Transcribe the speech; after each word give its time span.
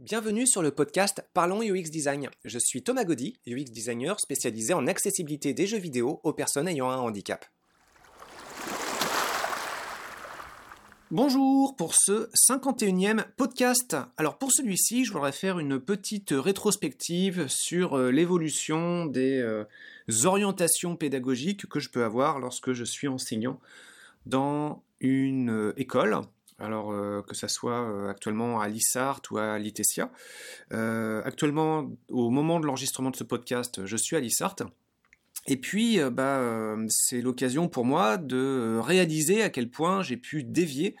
Bienvenue 0.00 0.44
sur 0.44 0.60
le 0.60 0.72
podcast 0.72 1.24
Parlons 1.34 1.62
UX 1.62 1.84
Design. 1.88 2.28
Je 2.44 2.58
suis 2.58 2.82
Thomas 2.82 3.04
Gaudy, 3.04 3.38
UX 3.46 3.70
designer 3.70 4.18
spécialisé 4.18 4.74
en 4.74 4.88
accessibilité 4.88 5.54
des 5.54 5.68
jeux 5.68 5.78
vidéo 5.78 6.20
aux 6.24 6.32
personnes 6.32 6.66
ayant 6.66 6.90
un 6.90 6.96
handicap. 6.96 7.44
Bonjour 11.12 11.76
pour 11.76 11.94
ce 11.94 12.28
51e 12.34 13.24
podcast. 13.36 13.96
Alors 14.16 14.36
pour 14.36 14.50
celui-ci, 14.50 15.04
je 15.04 15.12
voudrais 15.12 15.30
faire 15.30 15.60
une 15.60 15.78
petite 15.78 16.34
rétrospective 16.36 17.46
sur 17.46 17.96
euh, 17.96 18.10
l'évolution 18.10 19.06
des 19.06 19.38
euh, 19.38 19.64
orientations 20.24 20.96
pédagogiques 20.96 21.66
que 21.66 21.78
je 21.78 21.90
peux 21.90 22.02
avoir 22.02 22.40
lorsque 22.40 22.72
je 22.72 22.82
suis 22.82 23.06
enseignant 23.06 23.60
dans 24.26 24.82
une 24.98 25.50
euh, 25.50 25.72
école 25.76 26.18
alors 26.64 26.92
que 27.26 27.34
ça 27.34 27.48
soit 27.48 28.10
actuellement 28.10 28.60
à 28.60 28.68
l'ISART 28.68 29.20
ou 29.30 29.38
à 29.38 29.58
l'ITESIA. 29.58 30.10
actuellement, 30.70 31.90
au 32.10 32.30
moment 32.30 32.60
de 32.60 32.66
l'enregistrement 32.66 33.10
de 33.10 33.16
ce 33.16 33.24
podcast, 33.24 33.84
je 33.84 33.96
suis 33.96 34.16
à 34.16 34.20
l'ISART. 34.20 34.56
Et 35.46 35.56
puis, 35.56 36.00
euh, 36.00 36.10
bah, 36.10 36.38
euh, 36.38 36.86
c'est 36.88 37.20
l'occasion 37.20 37.68
pour 37.68 37.84
moi 37.84 38.16
de 38.16 38.78
réaliser 38.82 39.42
à 39.42 39.50
quel 39.50 39.68
point 39.68 40.02
j'ai 40.02 40.16
pu 40.16 40.42
dévier 40.42 40.96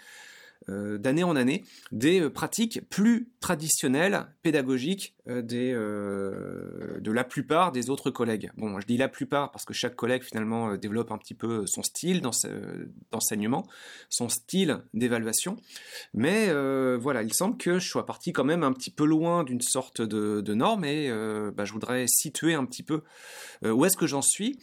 euh, 0.68 0.98
d'année 0.98 1.24
en 1.24 1.36
année 1.36 1.64
des 1.92 2.28
pratiques 2.30 2.88
plus 2.88 3.28
traditionnelles, 3.40 4.26
pédagogiques 4.42 5.14
des, 5.26 5.72
de 5.72 7.10
la 7.10 7.24
plupart 7.24 7.72
des 7.72 7.90
autres 7.90 8.10
collègues. 8.10 8.50
Bon, 8.56 8.78
je 8.80 8.86
dis 8.86 8.96
la 8.96 9.08
plupart 9.08 9.50
parce 9.52 9.64
que 9.64 9.72
chaque 9.74 9.96
collègue 9.96 10.22
finalement 10.22 10.76
développe 10.76 11.10
un 11.10 11.18
petit 11.18 11.34
peu 11.34 11.66
son 11.66 11.82
style 11.82 12.22
d'enseignement, 13.10 13.66
son 14.08 14.28
style 14.28 14.82
d'évaluation. 14.92 15.56
Mais 16.12 16.52
voilà, 16.96 17.22
il 17.22 17.32
semble 17.32 17.56
que 17.56 17.78
je 17.78 17.88
sois 17.88 18.06
parti 18.06 18.32
quand 18.32 18.44
même 18.44 18.62
un 18.62 18.72
petit 18.72 18.90
peu 18.90 19.04
loin 19.04 19.44
d'une 19.44 19.62
sorte 19.62 20.00
de, 20.00 20.40
de 20.40 20.54
norme 20.54 20.84
et 20.84 21.10
bah, 21.54 21.64
je 21.64 21.72
voudrais 21.72 22.06
situer 22.06 22.54
un 22.54 22.64
petit 22.64 22.82
peu 22.82 23.02
où 23.62 23.84
est-ce 23.84 23.96
que 23.96 24.06
j'en 24.06 24.22
suis 24.22 24.58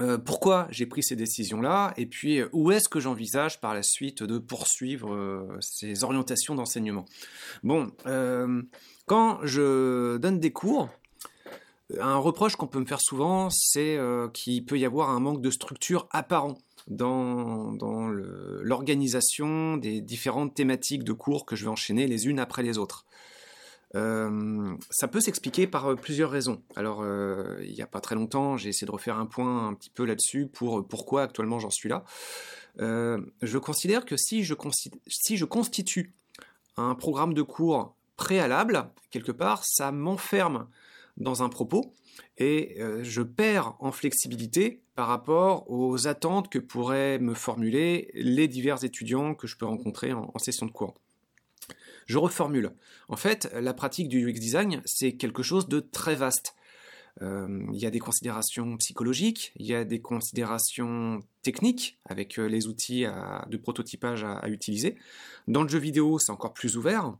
euh, 0.00 0.18
pourquoi 0.18 0.66
j'ai 0.70 0.84
pris 0.84 1.02
ces 1.02 1.16
décisions-là 1.16 1.94
et 1.96 2.04
puis 2.06 2.40
euh, 2.40 2.48
où 2.52 2.70
est-ce 2.70 2.88
que 2.88 3.00
j'envisage 3.00 3.60
par 3.60 3.72
la 3.72 3.82
suite 3.82 4.22
de 4.22 4.38
poursuivre 4.38 5.14
euh, 5.14 5.58
ces 5.60 6.04
orientations 6.04 6.54
d'enseignement? 6.54 7.06
Bon, 7.62 7.90
quand 9.06 9.40
je 9.44 10.18
donne 10.18 10.40
des 10.40 10.52
cours, 10.52 10.88
un 11.98 12.16
reproche 12.16 12.56
qu'on 12.56 12.66
peut 12.66 12.80
me 12.80 12.84
faire 12.84 13.00
souvent, 13.00 13.48
c'est 13.50 13.98
qu'il 14.32 14.64
peut 14.64 14.78
y 14.78 14.84
avoir 14.84 15.10
un 15.10 15.20
manque 15.20 15.40
de 15.40 15.50
structure 15.50 16.08
apparent 16.10 16.58
dans, 16.88 17.72
dans 17.72 18.08
l'organisation 18.08 19.76
des 19.76 20.00
différentes 20.00 20.54
thématiques 20.54 21.04
de 21.04 21.12
cours 21.12 21.46
que 21.46 21.56
je 21.56 21.64
vais 21.64 21.70
enchaîner 21.70 22.06
les 22.06 22.26
unes 22.26 22.38
après 22.38 22.62
les 22.62 22.78
autres. 22.78 23.06
Euh, 23.96 24.76
ça 24.90 25.08
peut 25.08 25.20
s'expliquer 25.20 25.66
par 25.66 25.86
euh, 25.86 25.96
plusieurs 25.96 26.30
raisons. 26.30 26.62
Alors, 26.76 27.00
euh, 27.02 27.56
il 27.62 27.72
n'y 27.72 27.80
a 27.80 27.86
pas 27.86 28.00
très 28.00 28.14
longtemps, 28.14 28.56
j'ai 28.56 28.68
essayé 28.68 28.86
de 28.86 28.92
refaire 28.92 29.18
un 29.18 29.26
point 29.26 29.68
un 29.68 29.74
petit 29.74 29.90
peu 29.90 30.04
là-dessus 30.04 30.46
pour 30.46 30.86
pourquoi 30.86 31.22
actuellement 31.22 31.58
j'en 31.58 31.70
suis 31.70 31.88
là. 31.88 32.04
je 32.78 33.58
considère 33.58 34.04
que 34.04 34.16
si 34.16 34.44
je, 34.44 34.54
si 35.06 35.36
je 35.36 35.44
constitue 35.46 36.12
un 36.76 36.94
programme 36.94 37.32
de 37.32 37.42
cours 37.42 37.96
préalable, 38.16 38.90
quelque 39.10 39.32
part, 39.32 39.64
ça 39.64 39.92
m'enferme 39.92 40.68
dans 41.16 41.42
un 41.42 41.48
propos 41.48 41.94
et 42.36 42.78
je 43.02 43.22
perds 43.22 43.76
en 43.78 43.92
flexibilité 43.92 44.82
par 44.94 45.08
rapport 45.08 45.70
aux 45.70 46.06
attentes 46.06 46.50
que 46.50 46.58
pourraient 46.58 47.18
me 47.18 47.32
formuler 47.32 48.10
les 48.14 48.48
divers 48.48 48.84
étudiants 48.84 49.34
que 49.34 49.46
je 49.46 49.56
peux 49.56 49.66
rencontrer 49.66 50.12
en 50.12 50.38
session 50.38 50.66
de 50.66 50.72
cours. 50.72 50.94
Je 52.06 52.18
reformule. 52.18 52.72
En 53.08 53.16
fait, 53.16 53.52
la 53.52 53.74
pratique 53.74 54.08
du 54.08 54.24
UX 54.24 54.38
design, 54.38 54.80
c'est 54.84 55.12
quelque 55.12 55.42
chose 55.42 55.68
de 55.68 55.80
très 55.80 56.14
vaste. 56.14 56.54
Euh, 57.22 57.64
il 57.72 57.80
y 57.80 57.86
a 57.86 57.90
des 57.90 57.98
considérations 57.98 58.76
psychologiques, 58.76 59.52
il 59.56 59.66
y 59.66 59.74
a 59.74 59.84
des 59.84 60.00
considérations 60.00 61.20
techniques 61.42 61.98
avec 62.04 62.38
euh, 62.38 62.46
les 62.46 62.66
outils 62.66 63.06
de 63.48 63.56
prototypage 63.56 64.24
à, 64.24 64.48
utiliser. 64.48 64.96
Dans 65.48 65.62
le 65.62 65.68
jeu 65.68 65.78
vidéo, 65.78 66.18
c'est 66.18 66.32
encore 66.32 66.52
plus 66.52 66.76
ouvert 66.76 67.16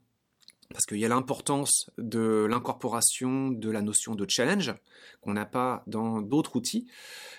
parce 0.70 0.84
qu'il 0.84 0.98
y 0.98 1.04
a 1.04 1.08
l'importance 1.08 1.90
de 1.96 2.44
l'incorporation 2.50 3.50
de 3.50 3.70
la 3.70 3.82
notion 3.82 4.16
de 4.16 4.28
challenge 4.28 4.74
qu'on 5.20 5.32
n'a 5.32 5.46
pas 5.46 5.84
dans 5.86 6.20
d'autres 6.20 6.56
outils. 6.56 6.88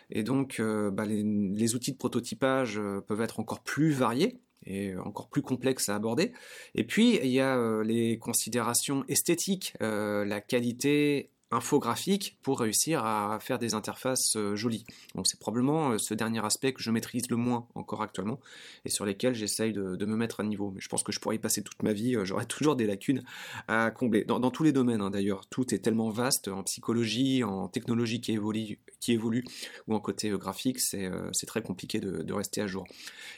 Et 0.09 0.23
donc, 0.23 0.61
euh, 0.61 0.89
bah, 0.89 1.05
les, 1.05 1.75
outils 1.75 1.91
de 1.91 1.97
prototypage 1.97 2.79
peuvent 3.05 3.21
être 3.21 3.39
encore 3.39 3.61
plus 3.61 3.91
variés 3.91 4.39
et 4.67 4.95
encore 4.97 5.29
plus 5.29 5.41
complexe 5.41 5.89
à 5.89 5.95
aborder. 5.95 6.33
Et 6.75 6.83
puis, 6.83 7.19
il 7.23 7.31
y 7.31 7.39
a 7.39 7.57
euh, 7.57 7.83
les 7.83 8.17
considérations 8.17 9.03
esthétiques, 9.07 9.73
euh, 9.81 10.25
la 10.25 10.41
qualité 10.41 11.31
infographique 11.49 12.37
pour 12.43 12.59
réussir 12.59 13.05
à 13.05 13.39
faire 13.39 13.57
des 13.57 13.73
interfaces 13.73 14.35
euh, 14.35 14.57
jolies. 14.57 14.83
Donc 15.15 15.27
c'est 15.27 15.39
probablement 15.39 15.97
ce 15.97 16.13
dernier 16.13 16.43
aspect 16.45 16.73
que 16.73 16.83
je 16.83 16.91
maîtrise 16.91 17.29
le 17.29 17.37
moins 17.37 17.69
encore 17.73 18.01
actuellement 18.01 18.41
et 18.83 18.89
sur 18.89 19.05
lesquels 19.05 19.33
j'essaye 19.33 19.71
de, 19.71 20.05
me 20.05 20.17
mettre 20.17 20.41
à 20.41 20.43
niveau. 20.43 20.71
Mais 20.71 20.81
je 20.81 20.89
pense 20.89 21.03
que 21.03 21.13
je 21.13 21.21
pourrais 21.21 21.37
y 21.37 21.39
passer 21.39 21.63
toute 21.63 21.81
ma 21.83 21.93
vie, 21.93 22.17
j'aurais 22.23 22.45
toujours 22.47 22.75
des 22.75 22.85
lacunes 22.85 23.23
à 23.69 23.91
combler. 23.91 24.25
Dans, 24.25 24.51
tous 24.51 24.63
les 24.63 24.73
domaines 24.73 24.99
hein, 24.99 25.09
d'ailleurs, 25.09 25.45
tout 25.45 25.73
est 25.73 25.79
tellement 25.79 26.09
vaste 26.09 26.49
en 26.49 26.63
psychologie, 26.63 27.45
en 27.45 27.69
technologie 27.69 28.19
qui 28.19 28.33
évolue, 28.33 28.79
qui 28.99 29.13
évolue 29.13 29.45
ou 29.87 29.95
en 29.95 30.01
côté 30.01 30.29
graphique, 30.31 30.81
c'est 30.81 31.09
très 31.47 31.61
compliqué 31.61 32.01
de, 32.01 32.23
de 32.23 32.33
rester 32.33 32.59
à 32.59 32.67
jour. 32.67 32.85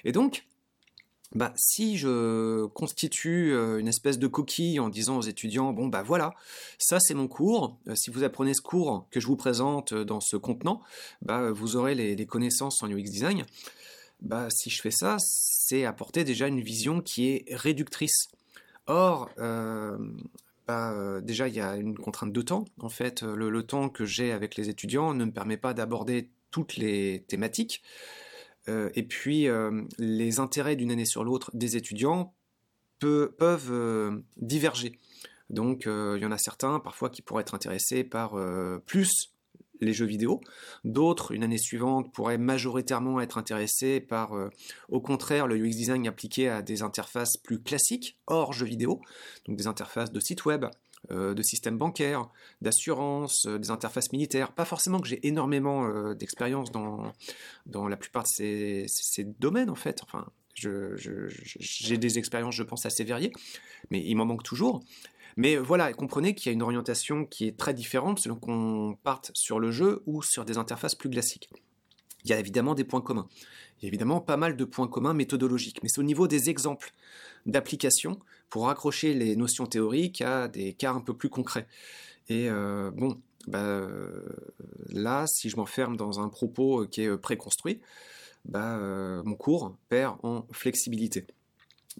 Et 0.03 0.11
donc, 0.11 0.47
bah, 1.35 1.53
si 1.55 1.97
je 1.97 2.65
constitue 2.67 3.53
euh, 3.53 3.77
une 3.77 3.87
espèce 3.87 4.17
de 4.17 4.25
coquille 4.25 4.79
en 4.79 4.89
disant 4.89 5.17
aux 5.17 5.21
étudiants, 5.21 5.73
bon 5.73 5.87
bah 5.87 6.01
voilà, 6.01 6.33
ça 6.79 6.99
c'est 6.99 7.13
mon 7.13 7.27
cours, 7.27 7.77
euh, 7.87 7.93
si 7.95 8.09
vous 8.09 8.23
apprenez 8.23 8.55
ce 8.55 8.61
cours 8.61 9.05
que 9.11 9.19
je 9.19 9.27
vous 9.27 9.35
présente 9.35 9.93
euh, 9.93 10.03
dans 10.03 10.21
ce 10.21 10.37
contenant, 10.37 10.81
bah, 11.21 11.51
vous 11.51 11.75
aurez 11.75 11.93
les, 11.93 12.25
connaissances 12.25 12.81
en 12.81 12.89
UX 12.89 13.03
design, 13.03 13.45
bah, 14.21 14.47
si 14.49 14.71
je 14.71 14.81
fais 14.81 14.91
ça, 14.91 15.17
c'est 15.19 15.85
apporter 15.85 16.23
déjà 16.23 16.47
une 16.47 16.61
vision 16.61 17.01
qui 17.01 17.29
est 17.29 17.45
réductrice. 17.55 18.29
Or, 18.87 19.29
bah, 20.67 21.21
déjà 21.21 21.47
il 21.47 21.53
y 21.53 21.61
a 21.61 21.75
une 21.75 21.95
contrainte 21.95 22.33
de 22.33 22.41
temps, 22.41 22.65
en 22.79 22.89
fait, 22.89 23.21
le 23.21 23.63
temps 23.63 23.89
que 23.89 24.03
j'ai 24.03 24.31
avec 24.31 24.55
les 24.55 24.69
étudiants 24.69 25.13
ne 25.13 25.25
me 25.25 25.31
permet 25.31 25.57
pas 25.57 25.75
d'aborder 25.75 26.29
toutes 26.49 26.75
les 26.75 27.23
thématiques. 27.27 27.83
Euh, 28.69 28.89
et 28.95 29.03
puis, 29.03 29.47
euh, 29.47 29.83
les 29.97 30.39
intérêts 30.39 30.75
d'une 30.75 30.91
année 30.91 31.05
sur 31.05 31.23
l'autre 31.23 31.51
des 31.53 31.75
étudiants 31.75 32.33
peuvent 32.99 33.71
euh, 33.71 34.19
diverger. 34.37 34.99
Donc, 35.49 35.85
il 35.87 36.21
y 36.21 36.25
en 36.25 36.31
a 36.31 36.37
certains 36.37 36.79
parfois 36.79 37.09
qui 37.09 37.23
pourraient 37.23 37.41
être 37.41 37.55
intéressés 37.55 38.03
par 38.03 38.35
plus 38.85 39.33
les 39.81 39.93
jeux 39.93 40.05
vidéo. 40.05 40.41
D'autres, 40.83 41.31
une 41.31 41.43
année 41.43 41.57
suivante, 41.57 42.13
pourraient 42.13 42.37
majoritairement 42.37 43.19
être 43.19 43.39
intéressés 43.39 43.99
par, 43.99 44.33
au 44.89 45.01
contraire, 45.01 45.47
le 45.47 45.55
UX 45.55 45.71
design 45.71 46.07
appliqué 46.07 46.49
à 46.49 46.61
des 46.61 46.83
interfaces 46.83 47.35
plus 47.37 47.63
classiques, 47.63 48.19
hors 48.27 48.53
jeux 48.53 48.67
vidéo, 48.67 49.01
donc 49.47 49.57
des 49.57 49.65
interfaces 49.65 50.11
de 50.11 50.19
site 50.19 50.45
web, 50.45 50.65
de 51.09 51.41
systèmes 51.41 51.77
bancaires, 51.77 52.29
d'assurance, 52.61 53.45
euh, 53.45 53.57
des 53.57 53.71
interfaces 53.71 54.11
militaires. 54.11 54.51
Pas 54.51 54.65
forcément 54.65 54.99
que 54.99 55.07
j'ai 55.07 55.25
énormément 55.27 55.87
euh, 55.87 56.13
d'expérience 56.13 56.71
dans, 56.71 57.13
dans 57.65 57.87
la 57.87 57.97
plupart 57.97 58.23
de 58.23 58.27
ces, 58.87 59.23
domaines, 59.39 59.69
en 59.69 59.75
fait. 59.75 60.01
Enfin, 60.03 60.27
j'ai 60.53 61.97
des 61.97 62.19
expériences, 62.19 62.55
je 62.55 62.63
pense, 62.63 62.85
assez 62.85 63.03
variées, 63.03 63.31
mais 63.91 64.03
il 64.05 64.15
m'en 64.15 64.25
manque 64.25 64.43
toujours. 64.43 64.83
Mais 65.37 65.55
voilà, 65.55 65.93
comprenez 65.93 66.35
qu'il 66.35 66.47
y 66.47 66.49
a 66.49 66.53
une 66.53 66.61
orientation 66.61 67.25
qui 67.25 67.47
est 67.47 67.57
très 67.57 67.73
différente 67.73 68.19
selon 68.19 68.35
qu'on 68.35 68.97
parte 69.03 69.31
sur 69.33 69.59
le 69.59 69.71
jeu 69.71 70.03
ou 70.05 70.21
sur 70.21 70.43
des 70.43 70.57
interfaces 70.57 70.95
plus 70.95 71.09
classiques. 71.09 71.49
Il 72.23 72.29
y 72.29 72.33
a 72.33 72.39
évidemment 72.39 72.75
des 72.75 72.83
points 72.83 73.01
communs. 73.01 73.27
Il 73.79 73.85
y 73.85 73.85
a 73.85 73.89
évidemment 73.89 74.19
pas 74.19 74.37
mal 74.37 74.57
de 74.57 74.65
points 74.65 74.87
communs 74.87 75.13
méthodologiques, 75.13 75.81
mais 75.83 75.89
c'est 75.89 75.99
au 75.99 76.03
niveau 76.03 76.27
des 76.27 76.49
exemples 76.49 76.93
d'application 77.45 78.19
pour 78.49 78.65
raccrocher 78.65 79.13
les 79.13 79.35
notions 79.35 79.65
théoriques 79.65 80.21
à 80.21 80.47
des 80.47 80.73
cas 80.73 80.91
un 80.91 81.01
peu 81.01 81.13
plus 81.13 81.29
concrets. 81.29 81.67
Et 82.27 82.49
euh, 82.49 82.91
bon, 82.91 83.19
bah, 83.47 83.59
euh, 83.59 84.25
là, 84.89 85.25
si 85.27 85.49
je 85.49 85.57
m'enferme 85.57 85.97
dans 85.97 86.19
un 86.19 86.29
propos 86.29 86.85
qui 86.87 87.01
est 87.01 87.17
préconstruit, 87.17 87.79
bah, 88.45 88.77
euh, 88.77 89.21
mon 89.23 89.35
cours 89.35 89.75
perd 89.89 90.17
en 90.23 90.45
flexibilité. 90.51 91.25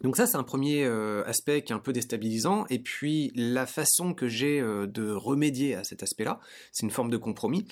Donc 0.02 0.16
ça, 0.16 0.28
c'est 0.28 0.38
un 0.38 0.44
premier 0.44 0.86
aspect 1.26 1.62
qui 1.62 1.74
est 1.74 1.76
un 1.76 1.80
peu 1.80 1.92
déstabilisant. 1.92 2.66
Et 2.70 2.80
puis, 2.80 3.34
la 3.36 3.66
façon 3.66 4.14
que 4.14 4.30
j'ai 4.30 4.62
de 4.62 5.12
remédier 5.12 5.76
à 5.76 5.84
cet 5.84 6.04
aspect-là, 6.04 6.40
c'est 6.72 6.86
une 6.86 6.92
forme 6.92 7.10
de 7.10 7.18
compromis. 7.18 7.66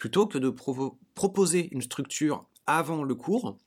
Plutôt 0.00 0.26
que 0.26 0.38
de 0.38 0.48
proposer 1.14 1.68
une 1.72 1.82
structure 1.82 2.48
avant 2.66 3.04
le 3.04 3.14
cours, 3.14 3.58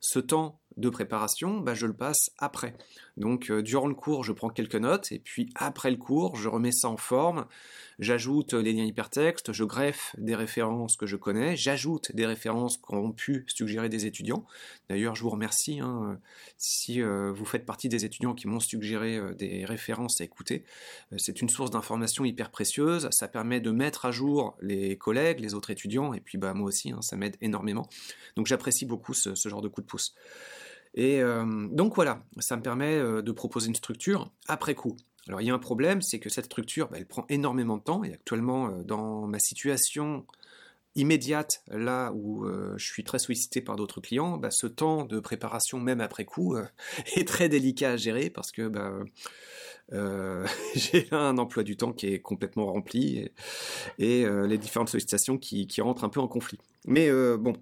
ce 0.00 0.18
temps 0.18 0.60
de 0.76 0.90
préparation, 0.90 1.60
bah, 1.60 1.72
je 1.74 1.86
le 1.86 1.94
passe 1.94 2.28
après. 2.38 2.76
Donc 3.18 3.50
euh, 3.50 3.62
durant 3.62 3.88
le 3.88 3.94
cours, 3.94 4.22
je 4.24 4.32
prends 4.32 4.48
quelques 4.48 4.76
notes, 4.76 5.10
et 5.12 5.18
puis 5.18 5.50
après 5.56 5.90
le 5.90 5.96
cours, 5.96 6.36
je 6.36 6.48
remets 6.48 6.72
ça 6.72 6.88
en 6.88 6.96
forme, 6.96 7.46
j'ajoute 7.98 8.54
les 8.54 8.72
liens 8.72 8.84
hypertextes, 8.84 9.52
je 9.52 9.64
greffe 9.64 10.14
des 10.18 10.36
références 10.36 10.96
que 10.96 11.06
je 11.06 11.16
connais, 11.16 11.56
j'ajoute 11.56 12.14
des 12.14 12.26
références 12.26 12.76
qu'ont 12.76 13.10
pu 13.10 13.44
suggérer 13.48 13.88
des 13.88 14.06
étudiants. 14.06 14.46
D'ailleurs, 14.88 15.16
je 15.16 15.22
vous 15.22 15.30
remercie 15.30 15.80
hein, 15.80 16.18
si 16.58 17.02
euh, 17.02 17.32
vous 17.32 17.44
faites 17.44 17.66
partie 17.66 17.88
des 17.88 18.04
étudiants 18.04 18.34
qui 18.34 18.46
m'ont 18.46 18.60
suggéré 18.60 19.16
euh, 19.16 19.34
des 19.34 19.64
références 19.64 20.20
à 20.20 20.24
écouter. 20.24 20.64
C'est 21.16 21.42
une 21.42 21.48
source 21.48 21.70
d'information 21.70 22.24
hyper 22.24 22.50
précieuse, 22.50 23.08
ça 23.10 23.26
permet 23.26 23.60
de 23.60 23.72
mettre 23.72 24.06
à 24.06 24.12
jour 24.12 24.56
les 24.60 24.96
collègues, 24.96 25.40
les 25.40 25.54
autres 25.54 25.70
étudiants, 25.70 26.14
et 26.14 26.20
puis 26.20 26.38
bah, 26.38 26.54
moi 26.54 26.68
aussi, 26.68 26.92
hein, 26.92 27.02
ça 27.02 27.16
m'aide 27.16 27.36
énormément. 27.40 27.88
Donc 28.36 28.46
j'apprécie 28.46 28.86
beaucoup 28.86 29.12
ce, 29.12 29.34
ce 29.34 29.48
genre 29.48 29.60
de 29.60 29.68
coup 29.68 29.80
de 29.80 29.86
pouce. 29.86 30.14
Et 30.98 31.22
euh, 31.22 31.44
donc 31.70 31.94
voilà, 31.94 32.24
ça 32.40 32.56
me 32.56 32.62
permet 32.62 32.96
euh, 32.98 33.22
de 33.22 33.30
proposer 33.30 33.68
une 33.68 33.76
structure 33.76 34.32
après 34.48 34.74
coup. 34.74 34.96
Alors 35.28 35.40
il 35.40 35.46
y 35.46 35.50
a 35.50 35.54
un 35.54 35.60
problème, 35.60 36.02
c'est 36.02 36.18
que 36.18 36.28
cette 36.28 36.46
structure, 36.46 36.88
bah, 36.88 36.96
elle 36.98 37.06
prend 37.06 37.24
énormément 37.28 37.76
de 37.76 37.82
temps, 37.84 38.02
et 38.02 38.12
actuellement, 38.12 38.66
euh, 38.66 38.82
dans 38.82 39.28
ma 39.28 39.38
situation 39.38 40.26
immédiate, 40.96 41.62
là 41.68 42.10
où 42.12 42.44
je 42.76 42.84
suis 42.84 43.04
très 43.04 43.20
sollicité 43.20 43.60
par 43.60 43.76
d'autres 43.76 44.00
clients, 44.00 44.36
bah, 44.36 44.50
ce 44.50 44.66
temps 44.66 45.04
de 45.04 45.20
préparation, 45.20 45.78
même 45.78 46.00
après 46.00 46.24
coup, 46.24 46.56
est 47.14 47.28
très 47.28 47.48
délicat 47.48 47.92
à 47.92 47.96
gérer, 47.96 48.30
parce 48.30 48.50
que 48.50 48.66
bah, 48.66 48.92
j'ai 50.74 51.06
un 51.12 51.38
emploi 51.38 51.62
du 51.62 51.76
temps 51.76 51.92
qui 51.92 52.08
est 52.08 52.18
complètement 52.18 52.66
rempli, 52.66 53.30
et, 54.00 54.26
les 54.26 54.58
différentes 54.58 54.88
sollicitations 54.88 55.38
qui, 55.38 55.68
qui, 55.68 55.80
rentrent 55.82 56.02
un 56.02 56.08
peu 56.08 56.18
en 56.18 56.26
conflit. 56.26 56.58
Mais 56.84 57.12
bon, 57.36 57.52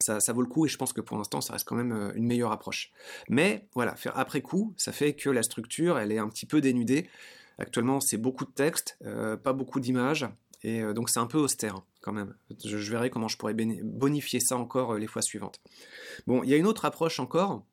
ça, 0.00 0.32
vaut 0.32 0.42
le 0.42 0.48
coup 0.48 0.66
et 0.66 0.68
je 0.68 0.76
pense 0.76 0.92
que 0.92 1.00
pour 1.00 1.16
l'instant 1.16 1.40
ça 1.40 1.52
reste 1.52 1.66
quand 1.66 1.76
même 1.76 1.92
euh, 1.92 2.12
une 2.14 2.26
meilleure 2.26 2.52
approche. 2.52 2.92
Mais 3.28 3.66
voilà, 3.74 3.96
faire 3.96 4.16
après 4.16 4.40
coup, 4.40 4.74
ça 4.76 4.92
fait 4.92 5.14
que 5.14 5.30
la 5.30 5.42
structure 5.42 5.98
elle 5.98 6.12
est 6.12 6.18
un 6.18 6.28
petit 6.28 6.46
peu 6.46 6.60
dénudée. 6.60 7.08
Actuellement 7.58 8.00
c'est 8.00 8.16
beaucoup 8.16 8.44
de 8.44 8.50
texte, 8.50 8.96
euh, 9.04 9.36
pas 9.36 9.52
beaucoup 9.52 9.80
d'images 9.80 10.26
et 10.62 10.82
euh, 10.82 10.92
donc 10.92 11.10
c'est 11.10 11.20
un 11.20 11.26
peu 11.26 11.38
austère 11.38 11.76
hein, 11.76 11.84
quand 12.00 12.12
même. 12.12 12.34
Je, 12.64 12.76
verrai 12.76 13.10
comment 13.10 13.28
je 13.28 13.36
pourrais 13.36 13.54
bonifier 13.54 14.40
ça 14.40 14.56
encore 14.56 14.94
les 14.94 15.06
fois 15.06 15.22
suivantes. 15.22 15.60
Bon, 16.26 16.42
il 16.44 16.50
y 16.50 16.54
a 16.54 16.56
une 16.56 16.66
autre 16.66 16.84
approche 16.84 17.20
encore 17.20 17.64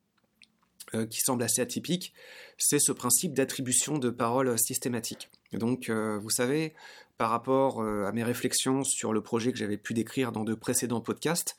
qui 1.10 1.20
semble 1.20 1.42
assez 1.42 1.60
atypique, 1.60 2.14
c'est 2.58 2.78
ce 2.78 2.92
principe 2.92 3.34
d'attribution 3.34 3.98
de 3.98 4.08
paroles 4.08 4.56
systématique. 4.56 5.30
Donc, 5.52 5.90
vous 5.90 6.30
savez, 6.30 6.74
par 7.18 7.28
rapport 7.28 7.82
à 7.82 8.12
mes 8.12 8.22
réflexions 8.22 8.84
sur 8.84 9.12
le 9.12 9.20
projet 9.20 9.50
que 9.50 9.58
j'avais 9.58 9.78
pu 9.78 9.94
décrire 9.94 10.30
dans 10.30 10.44
de 10.44 10.54
précédents 10.54 11.00
podcasts, 11.00 11.56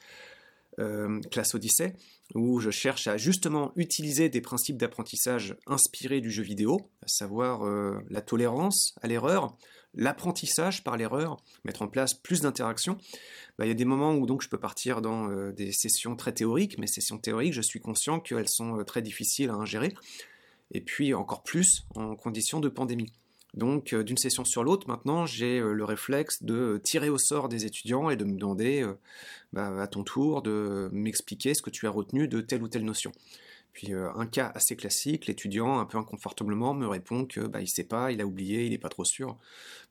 euh, 0.80 1.20
classe 1.32 1.56
Odyssey, 1.56 1.94
où 2.36 2.60
je 2.60 2.70
cherche 2.70 3.08
à 3.08 3.18
justement 3.18 3.72
utiliser 3.76 4.30
des 4.30 4.42
principes 4.42 4.78
d'apprentissage 4.78 5.56
inspirés 5.66 6.22
du 6.22 6.30
jeu 6.30 6.44
vidéo, 6.44 6.92
à 7.02 7.08
savoir 7.08 7.66
euh, 7.66 7.98
la 8.10 8.22
tolérance 8.22 8.94
à 9.02 9.08
l'erreur, 9.08 9.58
l'apprentissage 9.94 10.84
par 10.84 10.98
l'erreur, 10.98 11.38
mettre 11.64 11.82
en 11.82 11.88
place 11.88 12.14
plus 12.14 12.42
d'interactions. 12.42 12.98
Bah, 13.58 13.66
il 13.66 13.70
y 13.70 13.72
a 13.72 13.76
des 13.76 13.86
moments 13.86 14.14
où 14.14 14.26
donc 14.26 14.44
je 14.44 14.50
peux 14.50 14.60
partir 14.60 15.02
dans 15.02 15.32
euh, 15.32 15.52
des 15.52 15.72
sessions 15.72 16.16
très 16.16 16.34
théoriques, 16.34 16.78
mais 16.78 16.88
sessions 16.88 17.18
théoriques, 17.18 17.54
je 17.54 17.62
suis 17.62 17.80
conscient 17.80 18.20
qu'elles 18.20 18.50
sont 18.50 18.84
très 18.84 19.02
difficiles 19.02 19.50
à 19.50 19.56
ingérer, 19.56 19.94
et 20.72 20.82
puis 20.82 21.14
encore 21.14 21.44
plus 21.44 21.86
en 21.96 22.16
conditions 22.16 22.60
de 22.60 22.70
pandémie. 22.70 23.12
Donc 23.54 23.94
euh, 23.94 24.04
d'une 24.04 24.18
session 24.18 24.46
sur 24.46 24.64
l'autre, 24.64 24.88
maintenant, 24.88 25.26
j'ai 25.26 25.60
euh, 25.60 25.74
le 25.74 25.84
réflexe 25.84 26.44
de 26.44 26.80
tirer 26.84 27.10
au 27.10 27.18
sort 27.18 27.50
des 27.50 27.66
étudiants 27.66 28.10
et 28.10 28.16
de 28.16 28.26
me 28.26 28.38
demander 28.38 28.84
euh, 28.84 28.94
bah, 29.54 29.82
à 29.82 29.88
ton 29.88 30.04
tour 30.04 30.42
de 30.42 30.90
m'expliquer 30.92 31.54
ce 31.54 31.62
que 31.62 31.70
tu 31.70 31.88
as 31.88 31.90
retenu 31.90 32.28
de 32.28 32.42
telle 32.42 32.62
ou 32.64 32.68
telle 32.68 32.86
notion. 32.86 33.12
Puis 33.74 33.94
un 33.94 34.26
cas 34.26 34.52
assez 34.56 34.76
classique, 34.76 35.28
l'étudiant, 35.28 35.78
un 35.78 35.86
peu 35.86 36.00
inconfortablement, 36.00 36.74
me 36.74 36.88
répond 36.88 37.26
que 37.26 37.42
bah, 37.42 37.64
sait 37.68 37.84
pas, 37.84 38.12
il 38.12 38.22
a 38.22 38.26
oublié, 38.26 38.66
il 38.66 38.72
n'est 38.72 38.80
pas 38.80 38.90
trop 38.90 39.06
sûr. 39.06 39.38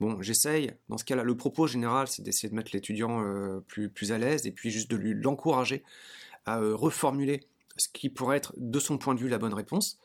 Bon, 0.01 0.21
j'essaye, 0.23 0.73
dans 0.89 0.99
ce 0.99 1.05
cas-là, 1.05 1.23
le 1.23 1.37
propos 1.37 1.69
général, 1.69 2.09
c'est 2.09 2.23
d'essayer 2.23 2.49
de 2.49 2.57
mettre 2.57 2.73
l'étudiant 2.75 3.23
plus, 3.69 4.11
à 4.11 4.19
l'aise 4.19 4.45
et 4.45 4.51
puis 4.51 4.73
juste 4.73 4.91
de 4.91 4.97
l'encourager 4.97 5.85
à 6.47 6.59
reformuler 6.59 7.47
ce 7.77 7.89
qui 7.89 8.09
pourrait 8.09 8.39
être, 8.39 8.55
de 8.57 8.81
son 8.81 8.99
point 8.99 9.15
de 9.15 9.21
vue, 9.21 9.29
la 9.29 9.39
bonne 9.39 9.55
réponse. 9.55 10.01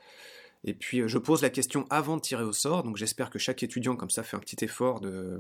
Et 0.63 0.73
puis 0.73 1.01
euh, 1.01 1.07
je 1.07 1.17
pose 1.17 1.41
la 1.41 1.49
question 1.49 1.85
avant 1.89 2.17
de 2.17 2.21
tirer 2.21 2.43
au 2.43 2.53
sort, 2.53 2.83
donc 2.83 2.97
j'espère 2.97 3.29
que 3.29 3.39
chaque 3.39 3.63
étudiant 3.63 3.95
comme 3.95 4.09
ça 4.09 4.23
fait 4.23 4.37
un 4.37 4.39
petit 4.39 4.63
effort 4.63 4.99
de, 5.01 5.39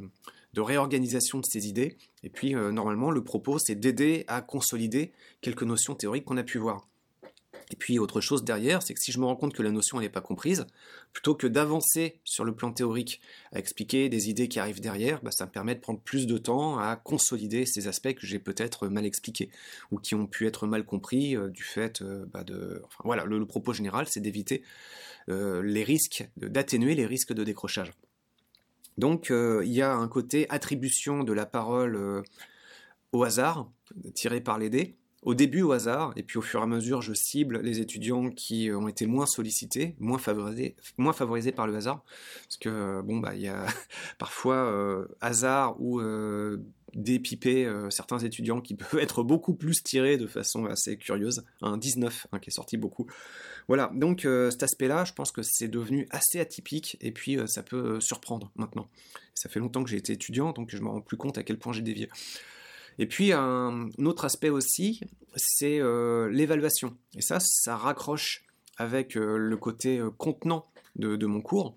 réorganisation 0.57 1.39
de 1.39 1.45
ses 1.45 1.67
idées. 1.67 1.97
Et 2.23 2.29
puis 2.29 2.55
euh, 2.55 2.71
normalement 2.71 3.11
le 3.11 3.23
propos 3.23 3.59
c'est 3.59 3.75
d'aider 3.75 4.25
à 4.27 4.41
consolider 4.41 5.11
quelques 5.41 5.63
notions 5.63 5.95
théoriques 5.95 6.25
qu'on 6.25 6.37
a 6.37 6.43
pu 6.43 6.57
voir. 6.57 6.87
Et 7.71 7.75
puis 7.75 7.99
autre 7.99 8.21
chose 8.21 8.43
derrière, 8.43 8.83
c'est 8.83 8.93
que 8.93 8.99
si 8.99 9.11
je 9.11 9.19
me 9.19 9.25
rends 9.25 9.35
compte 9.35 9.53
que 9.53 9.63
la 9.63 9.71
notion 9.71 9.99
n'est 9.99 10.09
pas 10.09 10.21
comprise, 10.21 10.67
plutôt 11.13 11.35
que 11.35 11.47
d'avancer 11.47 12.19
sur 12.23 12.43
le 12.43 12.53
plan 12.53 12.71
théorique 12.71 13.21
à 13.53 13.59
expliquer 13.59 14.09
des 14.09 14.29
idées 14.29 14.47
qui 14.47 14.59
arrivent 14.59 14.81
derrière, 14.81 15.21
bah, 15.23 15.31
ça 15.31 15.45
me 15.45 15.51
permet 15.51 15.75
de 15.75 15.79
prendre 15.79 15.99
plus 16.01 16.27
de 16.27 16.37
temps 16.37 16.77
à 16.77 16.95
consolider 16.97 17.65
ces 17.65 17.87
aspects 17.87 18.13
que 18.13 18.27
j'ai 18.27 18.39
peut-être 18.39 18.87
mal 18.87 19.05
expliqués 19.05 19.49
ou 19.89 19.97
qui 19.97 20.15
ont 20.15 20.27
pu 20.27 20.47
être 20.47 20.67
mal 20.67 20.85
compris 20.85 21.35
euh, 21.35 21.49
du 21.49 21.63
fait 21.63 22.03
bah, 22.03 22.43
de... 22.43 22.81
Enfin 22.85 23.01
voilà, 23.05 23.25
le 23.25 23.45
propos 23.45 23.73
général 23.73 24.07
c'est 24.07 24.19
d'éviter 24.19 24.63
euh, 25.29 25.61
les 25.63 25.83
risques, 25.83 26.27
d'atténuer 26.37 26.95
les 26.95 27.05
risques 27.05 27.33
de 27.33 27.43
décrochage. 27.43 27.91
Donc 28.97 29.31
euh, 29.31 29.61
il 29.65 29.71
y 29.71 29.81
a 29.81 29.93
un 29.93 30.07
côté 30.07 30.47
attribution 30.49 31.23
de 31.23 31.33
la 31.33 31.45
parole 31.45 31.95
euh, 31.95 32.21
au 33.11 33.23
hasard, 33.23 33.69
tiré 34.15 34.41
par 34.41 34.57
les 34.57 34.69
dés, 34.69 34.97
au 35.21 35.35
début 35.35 35.61
au 35.61 35.71
hasard, 35.71 36.13
et 36.15 36.23
puis 36.23 36.37
au 36.37 36.41
fur 36.41 36.59
et 36.61 36.63
à 36.63 36.67
mesure, 36.67 37.01
je 37.01 37.13
cible 37.13 37.59
les 37.61 37.79
étudiants 37.79 38.29
qui 38.29 38.71
ont 38.71 38.87
été 38.87 39.05
moins 39.05 39.25
sollicités, 39.25 39.95
moins 39.99 40.17
favorisés, 40.17 40.75
par 41.51 41.67
le 41.67 41.75
hasard, 41.75 42.03
parce 42.43 42.57
que 42.57 43.01
bon 43.01 43.17
bah 43.17 43.35
il 43.35 43.41
y 43.41 43.47
a 43.47 43.65
parfois 44.17 45.05
hasard 45.21 45.79
ou 45.79 46.01
dépiper 46.93 47.71
certains 47.89 48.19
étudiants 48.19 48.61
qui 48.61 48.75
peuvent 48.75 48.99
être 48.99 49.23
beaucoup 49.23 49.53
plus 49.53 49.83
tirés 49.83 50.17
de 50.17 50.27
façon 50.27 50.65
assez 50.65 50.97
curieuse. 50.97 51.43
Un 51.61 51.77
19 51.77 52.27
hein, 52.31 52.39
qui 52.39 52.49
est 52.49 52.53
sorti 52.53 52.77
beaucoup 52.77 53.07
voilà, 53.67 53.91
donc 53.93 54.25
euh, 54.25 54.51
cet 54.51 54.63
aspect-là, 54.63 55.05
je 55.05 55.13
pense 55.13 55.31
que 55.31 55.41
c'est 55.43 55.67
devenu 55.67 56.07
assez 56.09 56.39
atypique 56.39 56.97
et 57.01 57.11
puis 57.11 57.37
euh, 57.37 57.47
ça 57.47 57.63
peut 57.63 57.95
euh, 57.95 57.99
surprendre 57.99 58.51
maintenant. 58.55 58.87
Ça 59.33 59.49
fait 59.49 59.59
longtemps 59.59 59.83
que 59.83 59.89
j'ai 59.89 59.97
été 59.97 60.13
étudiant, 60.13 60.51
donc 60.51 60.69
je 60.71 60.77
me 60.79 60.89
rends 60.89 61.01
plus 61.01 61.17
compte 61.17 61.37
à 61.37 61.43
quel 61.43 61.57
point 61.57 61.73
j'ai 61.73 61.81
dévié. 61.81 62.09
Et 63.01 63.07
puis 63.07 63.33
un, 63.33 63.89
autre 64.05 64.23
aspect 64.23 64.49
aussi, 64.49 65.01
c'est 65.35 65.81
l'évaluation. 66.29 66.95
Et 67.17 67.21
ça, 67.21 67.39
ça 67.41 67.75
raccroche 67.75 68.45
avec 68.77 69.15
le 69.15 69.57
côté 69.57 70.01
contenant 70.17 70.65
de 70.95 71.25
mon 71.25 71.41
cours 71.41 71.75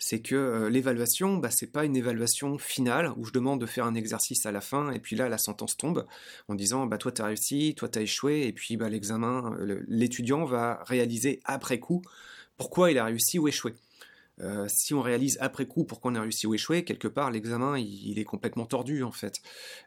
c'est 0.00 0.20
que 0.20 0.34
euh, 0.34 0.70
l'évaluation, 0.70 1.36
bah, 1.36 1.50
c'est 1.52 1.70
pas 1.70 1.84
une 1.84 1.94
évaluation 1.94 2.58
finale 2.58 3.12
où 3.16 3.24
je 3.26 3.32
demande 3.32 3.60
de 3.60 3.66
faire 3.66 3.84
un 3.84 3.94
exercice 3.94 4.46
à 4.46 4.50
la 4.50 4.62
fin 4.62 4.90
et 4.92 4.98
puis 4.98 5.14
là 5.14 5.28
la 5.28 5.38
sentence 5.38 5.76
tombe 5.76 6.06
en 6.48 6.54
disant 6.54 6.86
bah 6.86 6.96
toi 6.96 7.12
as 7.18 7.26
réussi, 7.26 7.74
toi 7.76 7.88
tu 7.88 7.98
as 7.98 8.02
échoué 8.02 8.46
et 8.46 8.52
puis 8.52 8.76
bah, 8.76 8.88
l'examen, 8.88 9.54
l'étudiant 9.86 10.46
va 10.46 10.82
réaliser 10.86 11.40
après 11.44 11.78
coup 11.78 12.02
pourquoi 12.56 12.90
il 12.90 12.98
a 12.98 13.04
réussi 13.04 13.38
ou 13.38 13.46
échoué. 13.46 13.74
Euh, 14.40 14.66
si 14.68 14.94
on 14.94 15.02
réalise 15.02 15.36
après 15.40 15.66
coup 15.66 15.84
pourquoi 15.84 16.10
on 16.12 16.14
a 16.14 16.22
réussi 16.22 16.46
ou 16.46 16.54
échoué, 16.54 16.84
quelque 16.84 17.08
part 17.08 17.30
l'examen 17.30 17.78
il, 17.78 18.18
est 18.18 18.24
complètement 18.24 18.66
tordu 18.66 19.02
en 19.02 19.12
fait. 19.12 19.34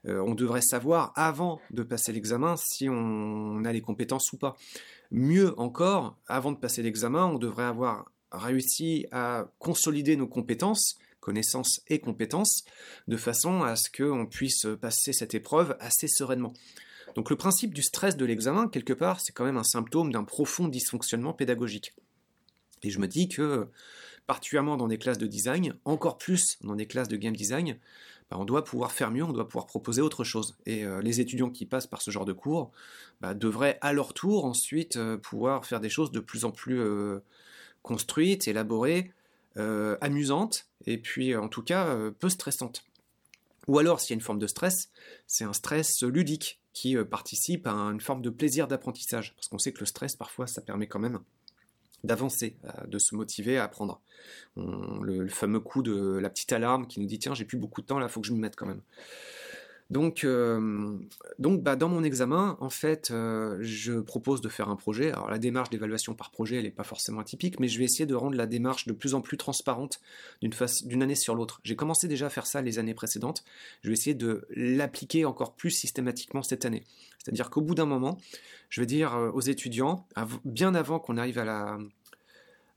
Euh, 0.06 0.24
on 0.26 0.36
devrait 0.36 0.62
savoir 0.62 1.12
avant 1.16 1.60
de 1.72 1.82
passer 1.84 2.12
l'examen 2.12 2.56
si 2.58 2.88
on 2.90 3.64
a 3.66 3.74
les 3.74 3.82
compétences 3.82 4.32
ou 4.34 4.38
pas. 4.38 4.56
Mieux 5.12 5.60
encore, 5.60 6.18
avant 6.28 6.52
de 6.52 6.58
passer 6.58 6.84
l'examen, 6.84 7.26
on 7.26 7.38
devrait 7.38 7.64
avoir 7.64 8.12
réussi 8.32 9.06
à 9.12 9.48
consolider 9.60 10.16
nos 10.16 10.28
compétences, 10.28 10.98
connaissances 11.20 11.82
et 11.88 12.00
compétences, 12.00 12.64
de 13.08 13.18
façon 13.18 13.64
à 13.64 13.76
ce 13.76 13.90
qu'on 13.96 14.26
puisse 14.26 14.68
passer 14.82 15.14
cette 15.14 15.36
épreuve 15.36 15.76
assez 15.80 16.08
sereinement. 16.08 16.54
Donc 17.16 17.30
le 17.30 17.36
principe 17.36 17.74
du 17.74 17.84
stress 17.84 18.18
de 18.18 18.26
l'examen, 18.26 18.68
quelque 18.68 18.94
part, 18.94 19.20
c'est 19.20 19.34
quand 19.34 19.46
même 19.46 19.58
un 19.58 19.64
symptôme 19.64 20.12
d'un 20.12 20.24
profond 20.24 20.68
dysfonctionnement 20.68 21.34
pédagogique. 21.34 21.94
Et 22.82 22.90
je 22.90 23.00
me 23.00 23.08
dis 23.08 23.30
que, 23.30 23.68
particulièrement 24.28 24.78
dans 24.78 24.88
des 24.88 24.98
classes 24.98 25.18
de 25.18 25.28
design, 25.28 25.76
encore 25.86 26.18
plus 26.18 26.58
dans 26.62 26.76
des 26.76 26.88
classes 26.88 27.08
de 27.08 27.18
game 27.18 27.36
design, 27.36 27.78
bah, 28.30 28.38
on 28.40 28.46
doit 28.46 28.64
pouvoir 28.64 28.92
faire 28.92 29.12
mieux, 29.12 29.24
on 29.24 29.34
doit 29.34 29.48
pouvoir 29.48 29.66
proposer 29.68 30.02
autre 30.02 30.24
chose. 30.24 30.56
Et 30.66 30.86
euh, 30.86 31.02
les 31.02 31.20
étudiants 31.22 31.50
qui 31.50 31.66
passent 31.66 31.88
par 31.88 32.02
ce 32.02 32.12
genre 32.12 32.26
de 32.26 32.34
cours 32.34 32.72
bah, 33.22 33.34
devraient 33.34 33.78
à 33.82 33.94
leur 33.94 34.14
tour 34.14 34.46
ensuite 34.46 34.98
euh, 34.98 35.18
pouvoir 35.18 35.66
faire 35.66 35.80
des 35.80 35.90
choses 35.90 36.12
de 36.12 36.20
plus 36.20 36.46
en 36.46 36.52
plus 36.52 36.80
euh, 36.80 37.20
construite, 37.82 38.48
élaborée, 38.48 39.12
euh, 39.58 39.98
amusante, 40.02 40.68
et 40.86 40.98
puis 40.98 41.36
en 41.36 41.48
tout 41.48 41.64
cas 41.64 41.96
peu 42.20 42.30
stressante. 42.30 42.84
Ou 43.68 43.80
alors, 43.80 44.02
s'il 44.02 44.10
y 44.10 44.14
a 44.14 44.16
une 44.16 44.22
forme 44.22 44.40
de 44.40 44.48
stress, 44.48 44.90
c'est 45.26 45.46
un 45.46 45.54
stress 45.54 46.04
ludique 46.04 46.60
qui 46.74 46.98
participe 46.98 47.68
à 47.68 47.72
une 47.72 48.02
forme 48.02 48.22
de 48.22 48.30
plaisir 48.30 48.68
d'apprentissage. 48.68 49.34
Parce 49.36 49.48
qu'on 49.48 49.58
sait 49.58 49.72
que 49.72 49.80
le 49.80 49.86
stress, 49.86 50.18
parfois, 50.18 50.48
ça 50.48 50.62
permet 50.62 50.88
quand 50.88 51.00
même 51.00 51.20
d'avancer, 52.04 52.58
de 52.86 53.00
se 53.00 53.16
motiver 53.16 53.58
à 53.58 53.64
apprendre. 53.64 54.02
le, 54.56 55.28
fameux 55.28 55.60
coup 55.60 55.82
de 55.82 56.18
la 56.18 56.30
petite 56.30 56.52
alarme 56.54 56.88
qui 56.88 57.00
nous 57.00 57.08
dit 57.08 57.20
tiens, 57.20 57.34
j'ai 57.34 57.46
plus 57.46 57.58
beaucoup 57.58 57.82
de 57.82 57.88
temps 57.88 58.00
là, 58.00 58.10
faut 58.10 58.22
que 58.22 58.28
je 58.28 58.34
me 58.34 58.40
mette 58.40 58.56
quand 58.56 58.68
même. 58.68 58.82
Donc, 59.94 60.24
euh, 60.24 60.98
donc 61.38 61.62
bah, 61.62 61.76
dans 61.76 61.88
mon 61.88 62.04
examen, 62.04 62.58
en 62.60 62.72
fait, 62.72 63.12
euh, 63.12 63.60
je 63.62 63.94
propose 64.00 64.42
de 64.42 64.50
faire 64.50 64.70
un 64.70 64.76
projet. 64.76 65.12
Alors 65.12 65.30
la 65.30 65.38
démarche 65.38 65.70
d'évaluation 65.70 66.16
par 66.16 66.32
projet, 66.32 66.56
elle 66.56 66.64
n'est 66.64 66.72
pas 66.72 66.84
forcément 66.84 67.22
atypique, 67.22 67.60
mais 67.60 67.68
je 67.68 67.78
vais 67.78 67.86
essayer 67.86 68.08
de 68.08 68.16
rendre 68.16 68.36
la 68.36 68.48
démarche 68.48 68.88
de 68.88 68.94
plus 68.94 69.14
en 69.14 69.22
plus 69.22 69.38
transparente 69.38 70.02
d'une 70.42 71.04
année 71.04 71.14
sur 71.14 71.36
l'autre. 71.36 71.62
J'ai 71.64 71.76
commencé 71.76 72.08
déjà 72.08 72.26
à 72.26 72.30
faire 72.30 72.48
ça 72.48 72.64
les 72.64 72.80
années 72.80 72.96
précédentes. 72.96 73.44
Je 73.84 73.90
vais 73.90 73.94
essayer 73.94 74.16
de 74.16 74.48
l'appliquer 74.56 75.26
encore 75.26 75.54
plus 75.54 75.70
systématiquement 75.70 76.42
cette 76.42 76.66
année. 76.66 76.84
C'est-à-dire 77.24 77.52
qu'au 77.52 77.62
bout 77.62 77.76
d'un 77.76 77.86
moment, 77.86 78.18
je 78.70 78.82
vais 78.82 78.88
dire 78.88 79.14
euh, 79.14 79.30
aux 79.30 79.42
étudiants, 79.42 80.08
bien 80.44 80.74
avant 80.74 80.98
qu'on 80.98 81.18
arrive 81.18 81.38
à 81.38 81.78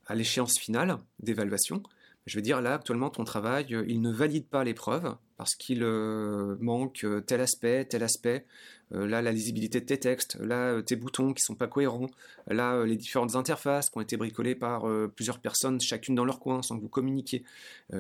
à 0.07 0.15
l'échéance 0.15 0.59
finale 0.59 0.99
d'évaluation, 1.21 1.83
je 2.27 2.37
vais 2.37 2.43
dire 2.43 2.61
là 2.61 2.75
actuellement 2.75 3.11
ton 3.11 3.25
travail, 3.25 3.67
il 3.87 4.01
ne 4.01 4.13
valide 4.13 4.47
pas 4.47 4.65
l'épreuve 4.65 5.15
parce 5.37 5.55
qu'il 5.55 5.83
euh, 5.83 6.57
manque 6.61 7.05
euh, 7.05 7.21
tel 7.21 7.41
aspect, 7.41 7.85
tel 7.85 8.03
aspect. 8.03 8.47
Euh, 8.95 9.07
là, 9.07 9.21
la 9.21 9.33
lisibilité 9.33 9.81
de 9.81 9.85
tes 9.87 9.99
textes, 9.99 10.37
là, 10.41 10.81
tes 10.83 10.97
boutons 10.97 11.35
qui 11.35 11.43
sont 11.43 11.57
pas 11.57 11.67
cohérents, 11.67 12.09
là, 12.47 12.85
les 12.85 12.97
différentes 12.97 13.35
interfaces 13.35 13.91
qui 13.91 13.99
ont 13.99 14.01
été 14.01 14.17
bricolées 14.17 14.55
par 14.55 14.87
plusieurs 15.17 15.41
personnes, 15.41 15.81
chacune 15.81 16.15
dans 16.15 16.25
leur 16.25 16.39
coin, 16.39 16.63
sans 16.63 16.77
que 16.77 16.83
vous 16.83 16.89
communiquiez, 16.89 17.43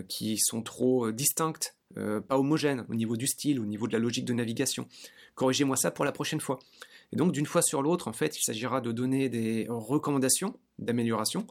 qui 0.09 0.39
sont 0.39 0.63
trop 0.63 1.11
distinctes, 1.11 1.75
pas 1.97 2.39
homogènes 2.39 2.87
au 2.89 2.95
niveau 2.95 3.17
du 3.17 3.27
style, 3.27 3.59
au 3.59 3.67
niveau 3.67 3.89
de 3.89 3.95
la 3.95 3.99
logique 3.99 4.25
de 4.25 4.33
navigation. 4.33 4.87
Corrigez-moi 5.35 5.77
ça 5.77 5.91
pour 5.91 6.05
la 6.05 6.13
prochaine 6.13 6.41
fois. 6.41 6.61
Et 7.13 7.17
donc, 7.17 7.33
d'une 7.33 7.47
fois 7.47 7.63
sur 7.63 7.83
l'autre, 7.83 8.07
en 8.07 8.13
fait, 8.13 8.39
il 8.39 8.43
s'agira 8.43 8.81
de 8.81 8.93
donner 8.93 9.29
des 9.29 9.67
recommandations 9.69 10.57
d'amélioration 10.79 11.49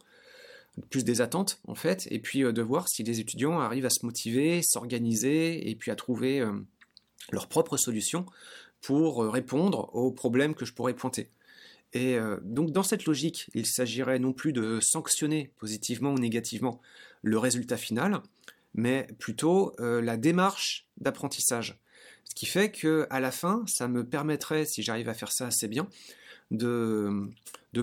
plus 0.90 1.04
des 1.04 1.22
attentes 1.22 1.60
en 1.68 1.76
fait, 1.76 2.08
et 2.12 2.20
puis 2.20 2.44
euh, 2.44 2.52
de 2.52 2.62
voir 2.62 2.88
si 2.88 3.04
les 3.04 3.20
étudiants 3.20 3.60
arrivent 3.60 3.86
à 3.86 3.90
se 3.90 4.06
motiver, 4.06 4.62
s'organiser, 4.64 5.70
et 5.70 5.76
puis 5.76 5.92
à 5.92 5.96
trouver 5.96 6.42
euh, 6.42 6.52
leurs 7.32 7.48
propres 7.48 7.78
solutions 7.78 8.26
pour 8.82 9.24
euh, 9.24 9.30
répondre 9.30 9.90
aux 9.94 10.12
problèmes 10.12 10.56
que 10.56 10.66
je 10.66 10.74
pourrais 10.74 10.94
pointer. 10.94 11.30
Et 11.94 12.18
donc 12.42 12.72
dans 12.72 12.84
cette 12.84 13.06
logique, 13.06 13.50
il 13.54 13.66
s'agirait 13.66 14.20
non 14.20 14.34
plus 14.34 14.52
de 14.52 14.80
sanctionner 14.82 15.54
positivement 15.58 16.12
ou 16.12 16.20
négativement 16.20 16.82
le 17.22 17.38
résultat 17.38 17.78
final, 17.78 18.22
mais 18.74 19.08
plutôt 19.18 19.74
la 19.80 20.18
démarche 20.18 20.90
d'apprentissage. 20.98 21.80
Ce 22.26 22.36
qui 22.36 22.48
fait 22.48 22.70
que 22.70 23.08
à 23.10 23.22
la 23.22 23.32
fin, 23.32 23.64
ça 23.68 23.88
me 23.88 24.06
permettrait, 24.06 24.66
si 24.66 24.84
j'arrive 24.84 25.08
à 25.08 25.14
faire 25.14 25.32
ça 25.32 25.48
assez 25.48 25.70
bien, 25.70 25.88
de, 26.52 27.32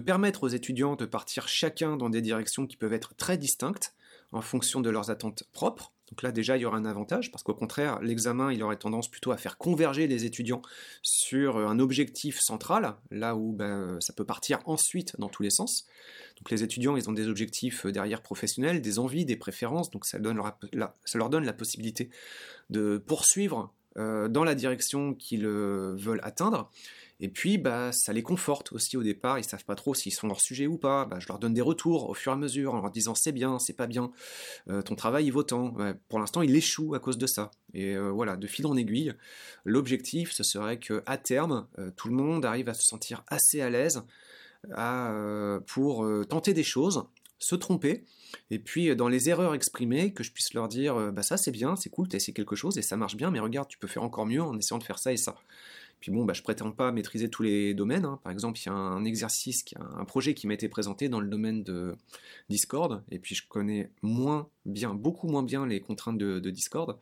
permettre 0.04 0.44
aux 0.44 0.48
étudiants 0.48 0.96
de 0.96 1.04
partir 1.04 1.48
chacun 1.48 1.96
dans 1.96 2.10
des 2.10 2.20
directions 2.20 2.66
qui 2.66 2.76
peuvent 2.76 2.92
être 2.92 3.14
très 3.14 3.36
distinctes 3.36 3.94
en 4.32 4.40
fonction 4.40 4.80
de 4.80 4.90
leurs 4.90 5.10
attentes 5.10 5.44
propres. 5.52 5.92
Donc 6.10 6.22
là 6.22 6.30
déjà 6.30 6.58
il 6.58 6.60
y 6.60 6.64
aura 6.66 6.76
un 6.76 6.84
avantage 6.84 7.30
parce 7.30 7.42
qu'au 7.42 7.54
contraire 7.54 8.00
l'examen 8.02 8.52
il 8.52 8.62
aurait 8.62 8.76
tendance 8.76 9.10
plutôt 9.10 9.32
à 9.32 9.38
faire 9.38 9.56
converger 9.56 10.06
les 10.06 10.26
étudiants 10.26 10.60
sur 11.00 11.56
un 11.56 11.78
objectif 11.78 12.38
central, 12.38 12.96
là 13.10 13.34
où 13.34 13.52
ben, 13.52 13.98
ça 14.00 14.12
peut 14.12 14.24
partir 14.24 14.58
ensuite 14.66 15.18
dans 15.18 15.30
tous 15.30 15.42
les 15.42 15.50
sens. 15.50 15.86
Donc 16.36 16.50
les 16.50 16.62
étudiants 16.62 16.96
ils 16.96 17.08
ont 17.08 17.14
des 17.14 17.28
objectifs 17.28 17.86
derrière 17.86 18.20
professionnels, 18.20 18.82
des 18.82 18.98
envies, 18.98 19.24
des 19.24 19.36
préférences, 19.36 19.90
donc 19.90 20.04
ça, 20.04 20.18
leur 20.18 21.30
donne 21.30 21.44
la 21.44 21.52
possibilité 21.54 22.10
de 22.68 22.98
poursuivre 22.98 23.72
euh, 23.98 24.28
dans 24.28 24.44
la 24.44 24.54
direction 24.54 25.12
qu'ils 25.12 25.44
euh, 25.44 25.94
veulent 25.96 26.20
atteindre. 26.22 26.70
Et 27.22 27.28
puis, 27.28 27.56
bah, 27.56 27.92
ça 27.92 28.12
les 28.12 28.24
conforte 28.24 28.72
aussi 28.72 28.96
au 28.96 29.04
départ. 29.04 29.38
Ils 29.38 29.44
savent 29.44 29.64
pas 29.64 29.76
trop 29.76 29.94
s'ils 29.94 30.12
sont 30.12 30.26
leur 30.26 30.40
sujet 30.40 30.66
ou 30.66 30.76
pas. 30.76 31.04
Bah, 31.04 31.18
je 31.20 31.28
leur 31.28 31.38
donne 31.38 31.54
des 31.54 31.60
retours 31.60 32.10
au 32.10 32.14
fur 32.14 32.32
et 32.32 32.34
à 32.34 32.36
mesure 32.36 32.74
en 32.74 32.80
leur 32.80 32.90
disant 32.90 33.14
c'est 33.14 33.30
bien, 33.30 33.60
c'est 33.60 33.76
pas 33.76 33.86
bien, 33.86 34.10
euh, 34.68 34.82
ton 34.82 34.96
travail 34.96 35.26
il 35.26 35.30
vaut 35.30 35.44
tant. 35.44 35.72
pour 36.08 36.18
l'instant, 36.18 36.42
il 36.42 36.54
échoue 36.56 36.96
à 36.96 36.98
cause 36.98 37.18
de 37.18 37.28
ça. 37.28 37.52
Et 37.74 37.94
euh, 37.94 38.10
voilà, 38.10 38.36
de 38.36 38.46
fil 38.48 38.66
en 38.66 38.76
aiguille, 38.76 39.14
l'objectif 39.64 40.32
ce 40.32 40.42
serait 40.42 40.80
que 40.80 41.04
à 41.06 41.16
terme, 41.16 41.68
euh, 41.78 41.92
tout 41.96 42.08
le 42.08 42.14
monde 42.14 42.44
arrive 42.44 42.68
à 42.68 42.74
se 42.74 42.82
sentir 42.82 43.22
assez 43.28 43.60
à 43.60 43.70
l'aise 43.70 44.02
pour 45.66 46.06
tenter 46.28 46.54
des 46.54 46.62
choses, 46.62 47.04
se 47.38 47.56
tromper. 47.56 48.04
Et 48.50 48.60
puis 48.60 48.94
dans 48.94 49.08
les 49.08 49.28
erreurs 49.28 49.54
exprimées, 49.54 50.12
que 50.12 50.22
je 50.22 50.32
puisse 50.32 50.54
leur 50.54 50.68
dire, 50.68 51.12
bah 51.12 51.24
ça 51.24 51.36
c'est 51.36 51.50
bien, 51.50 51.74
c'est 51.74 51.90
cool, 51.90 52.08
tu 52.08 52.14
as 52.14 52.18
essayé 52.18 52.32
quelque 52.32 52.54
chose 52.54 52.78
et 52.78 52.82
ça 52.82 52.96
marche 52.96 53.16
bien, 53.16 53.32
mais 53.32 53.40
regarde, 53.40 53.68
tu 53.68 53.78
peux 53.78 53.88
faire 53.88 54.04
encore 54.04 54.24
mieux 54.24 54.40
en 54.40 54.56
essayant 54.56 54.78
de 54.78 54.84
faire 54.84 55.00
ça 55.00 55.12
et 55.12 55.16
ça. 55.16 55.36
Puis 56.02 56.10
bon, 56.10 56.24
bah, 56.24 56.32
je 56.32 56.42
prétends 56.42 56.72
pas 56.72 56.90
maîtriser 56.90 57.30
tous 57.30 57.44
les 57.44 57.74
domaines. 57.74 58.04
Hein. 58.04 58.18
Par 58.24 58.32
exemple, 58.32 58.58
il 58.58 58.66
y 58.66 58.68
a 58.68 58.72
un 58.72 59.04
exercice, 59.04 59.62
un 59.78 60.04
projet 60.04 60.34
qui 60.34 60.48
m'a 60.48 60.54
été 60.54 60.68
présenté 60.68 61.08
dans 61.08 61.20
le 61.20 61.28
domaine 61.28 61.62
de 61.62 61.94
Discord, 62.50 63.04
et 63.12 63.20
puis 63.20 63.36
je 63.36 63.46
connais 63.46 63.88
moins 64.02 64.48
bien, 64.66 64.94
beaucoup 64.94 65.28
moins 65.28 65.44
bien 65.44 65.64
les 65.64 65.80
contraintes 65.80 66.18
de, 66.18 66.50
Discord. 66.50 66.98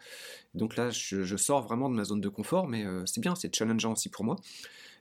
Donc 0.54 0.76
là, 0.76 0.90
je, 0.90 1.36
sors 1.36 1.62
vraiment 1.62 1.88
de 1.88 1.94
ma 1.94 2.04
zone 2.04 2.20
de 2.20 2.28
confort, 2.28 2.68
mais 2.68 2.84
euh, 2.84 3.02
c'est 3.06 3.22
bien, 3.22 3.34
c'est 3.34 3.54
challengeant 3.56 3.92
aussi 3.92 4.10
pour 4.10 4.22
moi. 4.22 4.36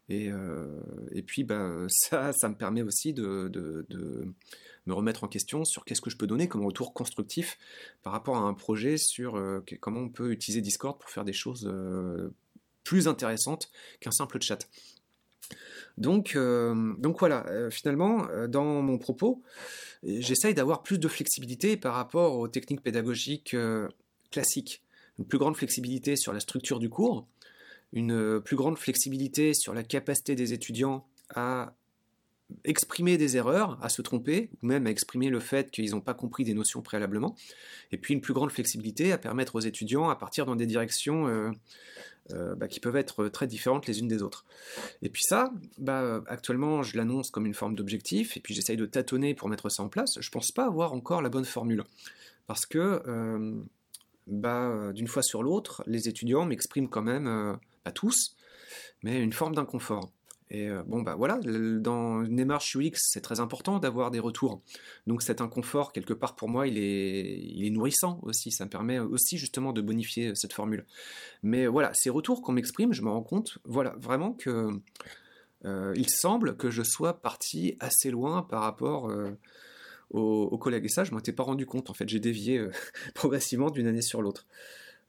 Et, 0.07 0.31
euh, 0.31 0.79
puis 1.27 1.43
bah, 1.43 1.69
ça, 1.89 2.31
ça 2.31 2.47
me 2.47 2.55
permet 2.55 2.81
aussi 2.81 3.13
de, 3.13 3.49
de, 3.49 4.33
me 4.85 4.93
remettre 4.93 5.25
en 5.25 5.27
question 5.27 5.65
sur 5.65 5.83
qu'est-ce 5.83 5.99
que 5.99 6.09
je 6.09 6.15
peux 6.15 6.25
donner 6.25 6.47
comme 6.47 6.65
retour 6.65 6.93
constructif 6.93 7.57
par 8.01 8.13
rapport 8.13 8.37
à 8.37 8.43
un 8.43 8.53
projet 8.53 8.95
sur 8.97 9.35
euh, 9.35 9.61
comment 9.81 9.99
on 9.99 10.09
peut 10.09 10.31
utiliser 10.31 10.61
Discord 10.61 10.97
pour 10.97 11.09
faire 11.09 11.25
des 11.25 11.33
choses 11.33 11.69
plus 12.89 13.07
intéressante 13.07 13.69
qu'un 13.99 14.09
simple 14.09 14.41
chat. 14.41 14.67
Donc, 15.99 16.35
euh, 16.35 16.95
donc 16.97 17.19
voilà, 17.19 17.45
euh, 17.49 17.69
finalement, 17.69 18.27
euh, 18.31 18.47
dans 18.47 18.81
mon 18.81 18.97
propos, 18.97 19.43
j'essaye 20.01 20.55
d'avoir 20.55 20.81
plus 20.81 20.97
de 20.97 21.07
flexibilité 21.07 21.77
par 21.77 21.93
rapport 21.93 22.39
aux 22.39 22.47
techniques 22.47 22.81
pédagogiques 22.81 23.55
classiques. 24.31 24.81
Une 25.19 25.25
plus 25.25 25.37
grande 25.37 25.55
flexibilité 25.55 26.15
sur 26.15 26.33
la 26.33 26.39
structure 26.39 26.79
du 26.79 26.89
cours, 26.89 27.27
une 27.93 28.41
plus 28.41 28.55
grande 28.55 28.79
flexibilité 28.79 29.53
sur 29.53 29.75
la 29.75 29.83
capacité 29.83 30.33
des 30.33 30.53
étudiants 30.53 31.05
à 31.35 31.75
exprimer 32.63 33.17
des 33.17 33.37
erreurs, 33.37 33.77
à 33.83 33.89
se 33.89 34.01
tromper, 34.01 34.49
ou 34.63 34.65
même 34.65 34.87
à 34.87 34.89
exprimer 34.89 35.29
le 35.29 35.39
fait 35.39 35.69
qu'ils 35.69 35.91
n'ont 35.91 36.01
pas 36.01 36.15
compris 36.15 36.43
des 36.43 36.55
notions 36.55 36.81
préalablement, 36.81 37.35
et 37.91 37.97
puis 37.97 38.15
une 38.15 38.21
plus 38.21 38.33
grande 38.33 38.51
flexibilité 38.51 39.11
à 39.11 39.19
permettre 39.19 39.55
aux 39.55 39.59
étudiants 39.59 40.09
à 40.09 40.15
partir 40.15 40.47
dans 40.47 40.55
des 40.55 40.65
directions 40.65 41.53
euh, 42.33 42.39
euh, 42.39 42.55
bah, 42.55 42.67
qui 42.67 42.79
peuvent 42.79 42.95
être 42.95 43.27
très 43.27 43.47
différentes 43.47 43.87
les 43.87 43.99
unes 43.99 44.07
des 44.07 44.21
autres. 44.21 44.45
Et 45.01 45.09
puis 45.09 45.23
ça, 45.23 45.51
bah, 45.77 46.21
actuellement, 46.27 46.83
je 46.83 46.97
l'annonce 46.97 47.31
comme 47.31 47.45
une 47.45 47.53
forme 47.53 47.75
d'objectif, 47.75 48.37
et 48.37 48.39
puis 48.39 48.53
j'essaye 48.53 48.77
de 48.77 48.85
tâtonner 48.85 49.33
pour 49.33 49.49
mettre 49.49 49.69
ça 49.69 49.83
en 49.83 49.89
place. 49.89 50.17
Je 50.19 50.29
pense 50.29 50.51
pas 50.51 50.65
avoir 50.65 50.93
encore 50.93 51.21
la 51.21 51.29
bonne 51.29 51.45
formule, 51.45 51.83
parce 52.47 52.65
que 52.65 53.01
euh, 53.07 53.61
bah, 54.27 54.91
d'une 54.93 55.07
fois 55.07 55.23
sur 55.23 55.43
l'autre, 55.43 55.83
les 55.87 56.07
étudiants 56.07 56.45
m'expriment 56.45 56.89
quand 56.89 57.01
même, 57.01 57.57
pas 57.83 57.91
tous, 57.91 58.35
mais 59.03 59.21
une 59.21 59.33
forme 59.33 59.55
d'inconfort. 59.55 60.11
Et 60.51 60.67
euh, 60.67 60.81
bon, 60.83 61.01
bah 61.01 61.15
voilà, 61.15 61.39
dans 61.43 62.23
une 62.23 62.35
démarche 62.35 62.75
UX, 62.75 62.93
c'est 62.95 63.21
très 63.21 63.39
important 63.39 63.77
d'avoir 63.77 64.09
des 64.09 64.19
retours. 64.19 64.61
Donc 65.05 65.21
cet 65.21 65.41
inconfort, 65.41 65.91
quelque 65.91 66.13
part 66.13 66.35
pour 66.35 66.49
moi, 66.49 66.67
il 66.67 66.77
est, 66.79 67.39
il 67.39 67.65
est 67.65 67.69
nourrissant 67.69 68.19
aussi. 68.23 68.51
Ça 68.51 68.65
me 68.65 68.69
permet 68.69 68.97
aussi 68.97 69.37
justement 69.37 69.73
de 69.73 69.81
bonifier 69.81 70.33
cette 70.33 70.53
formule. 70.53 70.85
Mais 71.43 71.67
voilà, 71.67 71.91
ces 71.93 72.09
retours 72.09 72.41
qu'on 72.41 72.53
m'exprime, 72.53 72.93
je 72.93 73.03
me 73.03 73.09
rends 73.09 73.21
compte, 73.21 73.59
voilà, 73.63 73.95
vraiment 73.99 74.33
que 74.33 74.69
euh, 75.65 75.93
il 75.95 76.09
semble 76.09 76.57
que 76.57 76.71
je 76.71 76.81
sois 76.81 77.21
parti 77.21 77.77
assez 77.79 78.09
loin 78.09 78.41
par 78.41 78.61
rapport 78.63 79.09
euh, 79.09 79.29
aux, 80.09 80.57
collègues. 80.57 80.85
Et 80.85 80.89
ça, 80.89 81.03
je 81.03 81.11
m'en 81.11 81.19
étais 81.19 81.33
pas 81.33 81.43
rendu 81.43 81.67
compte. 81.67 81.91
En 81.91 81.93
fait, 81.93 82.09
j'ai 82.09 82.19
dévié 82.19 82.65
progressivement 83.13 83.69
d'une 83.69 83.85
année 83.85 84.01
sur 84.01 84.23
l'autre. 84.23 84.47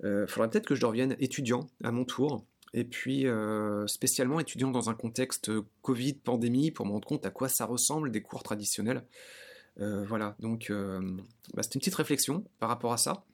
Il 0.02 0.24
faudrait 0.28 0.48
peut-être 0.48 0.66
que 0.66 0.74
je 0.74 0.86
revienne 0.86 1.14
étudiant 1.18 1.68
à 1.84 1.92
mon 1.92 2.06
tour 2.06 2.42
et 2.72 2.84
puis 2.84 3.26
euh, 3.26 3.86
spécialement 3.86 4.40
étudiant 4.40 4.70
dans 4.70 4.90
un 4.90 4.94
contexte 4.94 5.50
Covid, 5.82 6.14
pandémie, 6.14 6.70
pour 6.70 6.86
me 6.86 6.92
rendre 6.92 7.06
compte 7.06 7.26
à 7.26 7.30
quoi 7.30 7.48
ça 7.48 7.64
ressemble 7.64 8.10
des 8.10 8.22
cours 8.22 8.42
traditionnels. 8.42 9.04
Euh, 9.80 10.04
voilà, 10.04 10.36
donc 10.40 10.70
euh, 10.70 11.00
bah, 11.54 11.62
c'était 11.62 11.74
une 11.74 11.80
petite 11.80 11.94
réflexion 11.94 12.44
par 12.58 12.68
rapport 12.68 12.92
à 12.92 12.96
ça. 12.96 13.24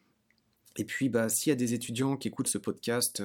Et 0.78 0.84
puis, 0.84 1.08
bah, 1.08 1.28
s'il 1.28 1.50
y 1.50 1.52
a 1.52 1.56
des 1.56 1.72
étudiants 1.72 2.16
qui 2.16 2.28
écoutent 2.28 2.48
ce 2.48 2.58
podcast, 2.58 3.22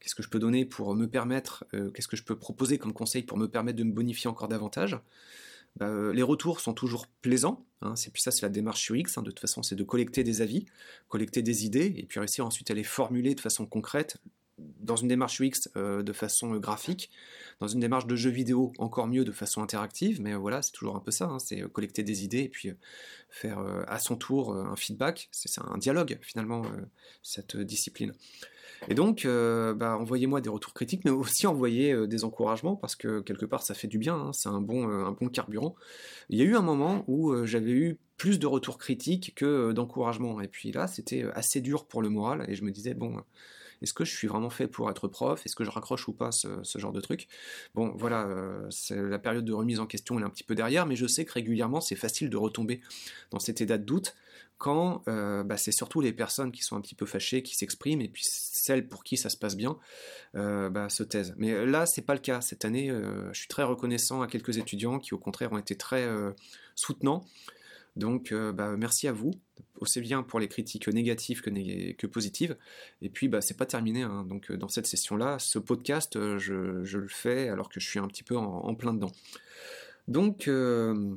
qu'est-ce 0.00 0.14
que 0.14 0.22
je 0.22 0.28
peux 0.28 0.38
donner 0.38 0.66
pour 0.66 0.94
me 0.94 1.06
permettre, 1.06 1.64
qu'est-ce 1.94 2.08
que 2.08 2.16
je 2.16 2.24
peux 2.24 2.38
proposer 2.38 2.76
comme 2.76 2.92
conseil 2.92 3.22
pour 3.22 3.38
me 3.38 3.48
permettre 3.48 3.78
de 3.78 3.84
me 3.84 3.92
bonifier 3.92 4.28
encore 4.28 4.48
davantage? 4.48 5.00
Bah, 5.76 6.12
les 6.12 6.22
retours 6.22 6.60
sont 6.60 6.74
toujours 6.74 7.06
plaisants, 7.06 7.64
hein, 7.80 7.96
c'est 7.96 8.12
puis 8.12 8.20
ça 8.20 8.30
c'est 8.30 8.42
la 8.42 8.48
démarche 8.48 8.90
UX, 8.90 9.16
hein, 9.16 9.22
de 9.22 9.30
toute 9.30 9.38
façon 9.38 9.62
c'est 9.62 9.76
de 9.76 9.84
collecter 9.84 10.24
des 10.24 10.42
avis, 10.42 10.66
collecter 11.08 11.40
des 11.40 11.64
idées, 11.64 11.94
et 11.96 12.04
puis 12.04 12.18
réussir 12.18 12.44
ensuite 12.44 12.70
à 12.70 12.74
les 12.74 12.82
formuler 12.82 13.34
de 13.34 13.40
façon 13.40 13.64
concrète, 13.64 14.18
dans 14.58 14.96
une 14.96 15.08
démarche 15.08 15.40
UX 15.40 15.68
euh, 15.76 16.02
de 16.02 16.12
façon 16.12 16.54
euh, 16.54 16.58
graphique, 16.58 17.10
dans 17.60 17.68
une 17.68 17.80
démarche 17.80 18.06
de 18.06 18.16
jeu 18.16 18.30
vidéo 18.30 18.72
encore 18.78 19.06
mieux 19.06 19.24
de 19.24 19.32
façon 19.32 19.62
interactive, 19.62 20.20
mais 20.20 20.34
voilà, 20.34 20.62
c'est 20.62 20.72
toujours 20.72 20.96
un 20.96 21.00
peu 21.00 21.10
ça, 21.10 21.26
hein, 21.26 21.38
c'est 21.38 21.62
euh, 21.62 21.68
collecter 21.68 22.02
des 22.02 22.24
idées 22.24 22.40
et 22.40 22.48
puis 22.48 22.72
faire 23.30 23.58
à 23.86 23.98
son 23.98 24.16
tour 24.16 24.54
un 24.54 24.74
feedback, 24.74 25.28
c'est 25.32 25.60
un 25.60 25.76
dialogue 25.76 26.18
finalement, 26.22 26.62
cette 27.22 27.58
discipline. 27.58 28.14
Et 28.88 28.94
donc, 28.94 29.26
bah, 29.26 29.98
envoyez-moi 29.98 30.40
des 30.40 30.48
retours 30.48 30.72
critiques, 30.72 31.04
mais 31.04 31.10
aussi 31.10 31.46
envoyez 31.46 32.06
des 32.06 32.24
encouragements, 32.24 32.74
parce 32.74 32.96
que 32.96 33.20
quelque 33.20 33.44
part 33.44 33.62
ça 33.62 33.74
fait 33.74 33.86
du 33.86 33.98
bien, 33.98 34.14
hein, 34.14 34.32
c'est 34.32 34.48
un 34.48 34.62
bon, 34.62 34.88
un 34.88 35.12
bon 35.12 35.28
carburant. 35.28 35.74
Il 36.30 36.38
y 36.38 36.42
a 36.42 36.44
eu 36.44 36.56
un 36.56 36.62
moment 36.62 37.04
où 37.06 37.44
j'avais 37.44 37.72
eu 37.72 37.98
plus 38.16 38.38
de 38.38 38.46
retours 38.46 38.78
critiques 38.78 39.34
que 39.34 39.72
d'encouragements, 39.72 40.40
et 40.40 40.48
puis 40.48 40.72
là 40.72 40.86
c'était 40.86 41.24
assez 41.34 41.60
dur 41.60 41.86
pour 41.86 42.00
le 42.00 42.08
moral, 42.08 42.46
et 42.48 42.54
je 42.54 42.64
me 42.64 42.70
disais, 42.70 42.94
bon 42.94 43.18
Est-ce 43.82 43.92
que 43.92 44.04
je 44.04 44.14
suis 44.14 44.28
vraiment 44.28 44.50
fait 44.50 44.66
pour 44.66 44.90
être 44.90 45.08
prof? 45.08 45.44
Est-ce 45.44 45.54
que 45.54 45.64
je 45.64 45.70
raccroche 45.70 46.08
ou 46.08 46.12
pas 46.12 46.32
ce, 46.32 46.48
genre 46.76 46.92
de 46.92 47.00
truc? 47.00 47.28
Bon, 47.74 47.92
voilà, 47.96 48.26
euh, 48.26 48.68
la 48.90 49.18
période 49.18 49.44
de 49.44 49.52
remise 49.52 49.80
en 49.80 49.86
question, 49.86 50.18
est 50.18 50.22
un 50.22 50.30
petit 50.30 50.44
peu 50.44 50.54
derrière, 50.54 50.86
mais 50.86 50.96
je 50.96 51.06
sais 51.06 51.24
que 51.24 51.32
régulièrement, 51.32 51.80
c'est 51.80 51.96
facile 51.96 52.30
de 52.30 52.36
retomber 52.36 52.80
dans 53.30 53.38
cet 53.38 53.60
état 53.60 53.78
de 53.78 53.84
doute 53.84 54.14
quand 54.58 55.02
euh, 55.06 55.44
bah, 55.44 55.56
c'est 55.56 55.70
surtout 55.70 56.00
les 56.00 56.12
personnes 56.12 56.50
qui 56.50 56.62
sont 56.62 56.74
un 56.76 56.80
petit 56.80 56.96
peu 56.96 57.06
fâchées 57.06 57.44
qui 57.44 57.54
s'expriment, 57.54 58.00
et 58.00 58.08
puis 58.08 58.24
celles 58.24 58.88
pour 58.88 59.04
qui 59.04 59.16
ça 59.16 59.30
se 59.30 59.36
passe 59.36 59.56
bien 59.56 59.78
euh, 60.34 60.68
bah, 60.68 60.88
se 60.88 61.04
taisent. 61.04 61.34
Mais 61.38 61.64
là, 61.64 61.86
c'est 61.86 62.02
pas 62.02 62.14
le 62.14 62.20
cas. 62.20 62.40
Cette 62.40 62.64
année, 62.64 62.90
je 63.32 63.38
suis 63.38 63.48
très 63.48 63.62
reconnaissant 63.62 64.20
à 64.22 64.26
quelques 64.26 64.58
étudiants 64.58 64.98
qui, 64.98 65.14
au 65.14 65.18
contraire, 65.18 65.52
ont 65.52 65.58
été 65.58 65.76
très 65.76 66.08
soutenants. 66.74 67.24
Donc, 67.98 68.32
bah, 68.32 68.76
merci 68.76 69.08
à 69.08 69.12
vous 69.12 69.32
aussi 69.80 70.00
bien 70.00 70.22
pour 70.22 70.40
les 70.40 70.48
critiques 70.48 70.88
négatives 70.88 71.40
que, 71.40 72.06
positives. 72.06 72.56
Et 73.02 73.08
puis, 73.08 73.28
bah, 73.28 73.40
c'est 73.40 73.56
pas 73.56 73.66
terminé. 73.66 74.02
Hein. 74.02 74.24
Donc, 74.28 74.50
euh, 74.50 74.56
dans 74.56 74.68
cette 74.68 74.86
session-là, 74.86 75.38
ce 75.38 75.58
podcast, 75.58 76.16
euh, 76.16 76.38
je, 76.38 76.52
le 76.98 77.08
fais 77.08 77.48
alors 77.48 77.68
que 77.68 77.80
je 77.80 77.88
suis 77.88 77.98
un 77.98 78.08
petit 78.08 78.22
peu 78.22 78.36
en, 78.36 78.74
plein 78.74 78.92
dedans. 78.92 79.12
Donc, 80.06 80.48
euh, 80.48 81.14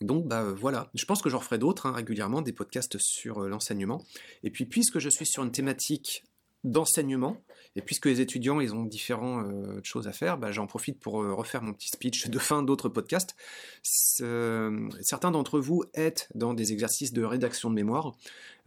donc 0.00 0.26
bah, 0.26 0.44
voilà, 0.44 0.90
je 0.94 1.04
pense 1.04 1.22
que 1.22 1.28
j'en 1.28 1.38
referai 1.38 1.58
d'autres 1.58 1.86
hein, 1.86 1.92
régulièrement, 1.92 2.42
des 2.42 2.52
podcasts 2.52 2.98
sur 2.98 3.40
l'enseignement. 3.40 4.04
Et 4.42 4.50
puis, 4.50 4.66
puisque 4.66 4.98
je 4.98 5.08
suis 5.08 5.26
sur 5.26 5.42
une 5.42 5.52
thématique 5.52 6.24
d'enseignement. 6.64 7.40
Et 7.76 7.82
puisque 7.82 8.06
les 8.06 8.20
étudiants, 8.20 8.60
ils 8.60 8.74
ont 8.74 8.84
différentes 8.84 9.46
euh, 9.46 9.80
choses 9.84 10.08
à 10.08 10.12
faire, 10.12 10.38
bah, 10.38 10.50
j'en 10.50 10.66
profite 10.66 10.98
pour 10.98 11.22
euh, 11.22 11.32
refaire 11.32 11.62
mon 11.62 11.72
petit 11.72 11.88
speech 11.88 12.28
de 12.28 12.38
fin 12.38 12.62
d'autres 12.62 12.88
podcasts. 12.88 13.36
certains 13.82 15.30
d'entre 15.30 15.60
vous 15.60 15.84
êtes 15.94 16.28
dans 16.34 16.52
des 16.52 16.72
exercices 16.72 17.12
de 17.12 17.22
rédaction 17.22 17.70
de 17.70 17.74
mémoire. 17.74 18.16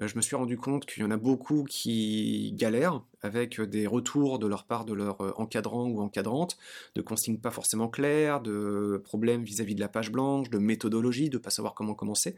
Euh, 0.02 0.08
je 0.08 0.16
me 0.16 0.22
suis 0.22 0.36
rendu 0.36 0.58
compte 0.58 0.86
qu'il 0.86 1.04
y 1.04 1.06
en 1.06 1.12
a 1.12 1.18
beaucoup 1.18 1.64
qui 1.64 2.54
galèrent 2.56 3.02
avec 3.24 3.60
des 3.62 3.88
retours 3.88 4.38
de 4.40 4.48
leur 4.48 4.66
part 4.66 4.86
de 4.86 4.94
leur 4.94 5.40
encadrant 5.40 5.88
ou 5.88 6.02
encadrante, 6.02 6.58
de 6.96 7.02
consignes 7.02 7.40
pas 7.40 7.52
forcément 7.52 7.88
claires, 7.88 8.42
de 8.42 9.02
problèmes 9.04 9.44
vis-à-vis 9.44 9.76
de 9.76 9.80
la 9.80 9.88
page 9.88 10.12
blanche, 10.12 10.50
de 10.50 10.58
méthodologie, 10.58 11.30
de 11.30 11.38
pas 11.38 11.50
savoir 11.50 11.74
comment 11.74 11.96
commencer. 11.96 12.36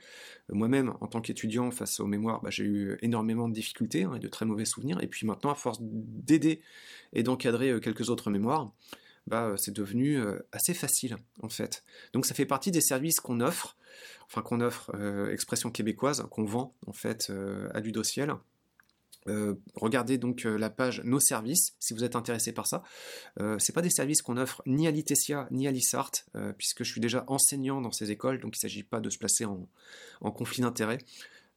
Moi-même, 0.50 0.94
en 1.01 1.08
tant 1.08 1.22
qu'étudiant 1.22 1.72
face 1.72 2.00
aux 2.00 2.08
mémoires, 2.08 2.42
bah, 2.42 2.50
j'ai 2.50 2.63
eu 2.63 2.98
énormément 3.01 3.50
de 3.50 3.54
difficultés 3.54 4.04
hein, 4.04 4.13
et 4.15 4.20
de 4.20 4.27
très 4.27 4.46
mauvais 4.46 4.65
souvenirs. 4.65 5.00
Et 5.01 5.08
puis 5.08 5.25
maintenant, 5.27 5.51
à 5.51 5.56
force 5.56 5.80
d'aider 5.82 6.62
et 7.13 7.24
d'encadrer 7.24 7.80
quelques 7.82 8.10
autres 8.10 8.30
mémoires, 8.30 8.72
bah, 9.27 9.56
c'est 9.58 9.74
devenu 9.74 10.20
assez 10.51 10.74
facile 10.74 11.18
en 11.42 11.50
fait. 11.50 11.84
Donc 12.13 12.25
ça 12.25 12.36
fait 12.36 12.46
partie 12.46 12.72
des 12.72 12.82
services 12.82 13.20
qu'on 13.20 13.42
offre 13.42 13.75
enfin 14.27 14.42
qu'on 14.42 14.62
offre, 14.62 14.92
expression 15.32 15.72
québécoise, 15.72 16.25
qu'on 16.30 16.46
vend 16.46 16.74
en 16.88 16.94
fait 16.94 17.27
euh, 17.30 17.70
à 17.74 17.80
Ludociel. 17.80 18.34
Euh, 19.27 19.55
regardez 19.75 20.17
donc 20.17 20.44
la 20.44 20.70
page 20.70 21.01
Nos 21.03 21.20
services 21.20 21.75
si 21.79 21.94
vous 21.94 22.03
êtes 22.03 22.15
intéressé 22.15 22.51
par 22.51 22.67
ça. 22.67 22.84
Euh, 23.39 23.58
c'est 23.60 23.74
pas 23.74 23.82
des 23.82 23.89
services 23.89 24.22
qu'on 24.22 24.38
offre 24.38 24.62
ni 24.65 24.88
à 24.88 24.91
l'ITESIA 24.91 25.48
ni 25.51 25.67
à 25.67 25.72
l'ISART, 25.72 26.12
puisque 26.58 26.84
je 26.84 26.91
suis 26.91 27.01
déjà 27.01 27.24
enseignant 27.27 27.82
dans 27.82 27.91
ces 27.91 28.12
écoles, 28.12 28.39
donc 28.39 28.55
il 28.55 28.60
ne 28.60 28.70
s'agit 28.70 28.84
pas 28.84 29.00
de 29.00 29.10
se 29.10 29.17
placer 29.17 29.46
en 29.46 30.32
conflit 30.32 30.62
d'intérêts. 30.62 31.00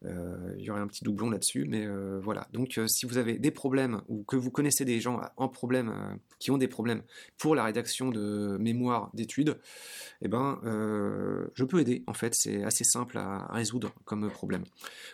Euh, 0.05 0.55
il 0.57 0.64
y 0.64 0.71
aurait 0.71 0.81
un 0.81 0.87
petit 0.87 1.02
doublon 1.02 1.31
là-dessus, 1.31 1.64
mais 1.69 1.85
euh, 1.85 2.21
voilà. 2.23 2.47
Donc, 2.52 2.78
euh, 2.78 2.87
si 2.87 3.05
vous 3.05 3.19
avez 3.19 3.38
des 3.38 3.50
problèmes 3.50 4.00
ou 4.09 4.23
que 4.23 4.37
vous 4.37 4.50
connaissez 4.50 4.85
des 4.85 5.00
gens 5.00 5.21
en 5.37 5.49
problème, 5.49 6.19
qui 6.38 6.50
ont 6.50 6.59
des 6.59 6.69
problèmes 6.69 7.02
pour 7.37 7.55
la 7.55 7.64
rédaction 7.64 8.11
de 8.11 8.57
mémoire 8.61 9.11
d'études, 9.14 9.59
eh 10.23 10.28
ben, 10.28 10.61
je 11.55 11.64
peux 11.64 11.81
aider. 11.81 12.05
En 12.07 12.14
fait, 12.14 12.35
c'est 12.35 12.62
assez 12.62 12.85
simple 12.85 13.19
à 13.19 13.47
résoudre 13.50 13.93
comme 14.05 14.31
problème. 14.31 14.64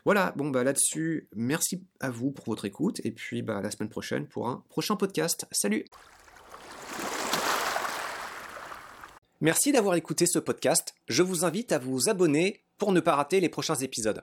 Voilà. 0.04 0.32
Bon, 0.36 0.50
bah 0.50 0.64
là-dessus, 0.64 1.28
merci 1.34 1.82
à 2.00 2.10
vous 2.10 2.30
pour 2.30 2.46
votre 2.46 2.64
écoute, 2.64 3.00
et 3.04 3.10
puis 3.10 3.42
bah 3.42 3.60
la 3.62 3.70
semaine 3.70 3.88
prochaine 3.88 4.26
pour 4.26 4.48
un 4.48 4.62
prochain 4.68 4.96
podcast. 4.96 5.46
Salut. 5.50 5.84
Merci 9.40 9.72
d'avoir 9.72 9.94
écouté 9.94 10.26
ce 10.26 10.38
podcast. 10.38 10.94
Je 11.08 11.22
vous 11.22 11.44
invite 11.44 11.72
à 11.72 11.78
vous 11.78 12.08
abonner 12.08 12.62
pour 12.78 12.92
ne 12.92 13.00
pas 13.00 13.16
rater 13.16 13.40
les 13.40 13.48
prochains 13.48 13.74
épisodes. 13.74 14.22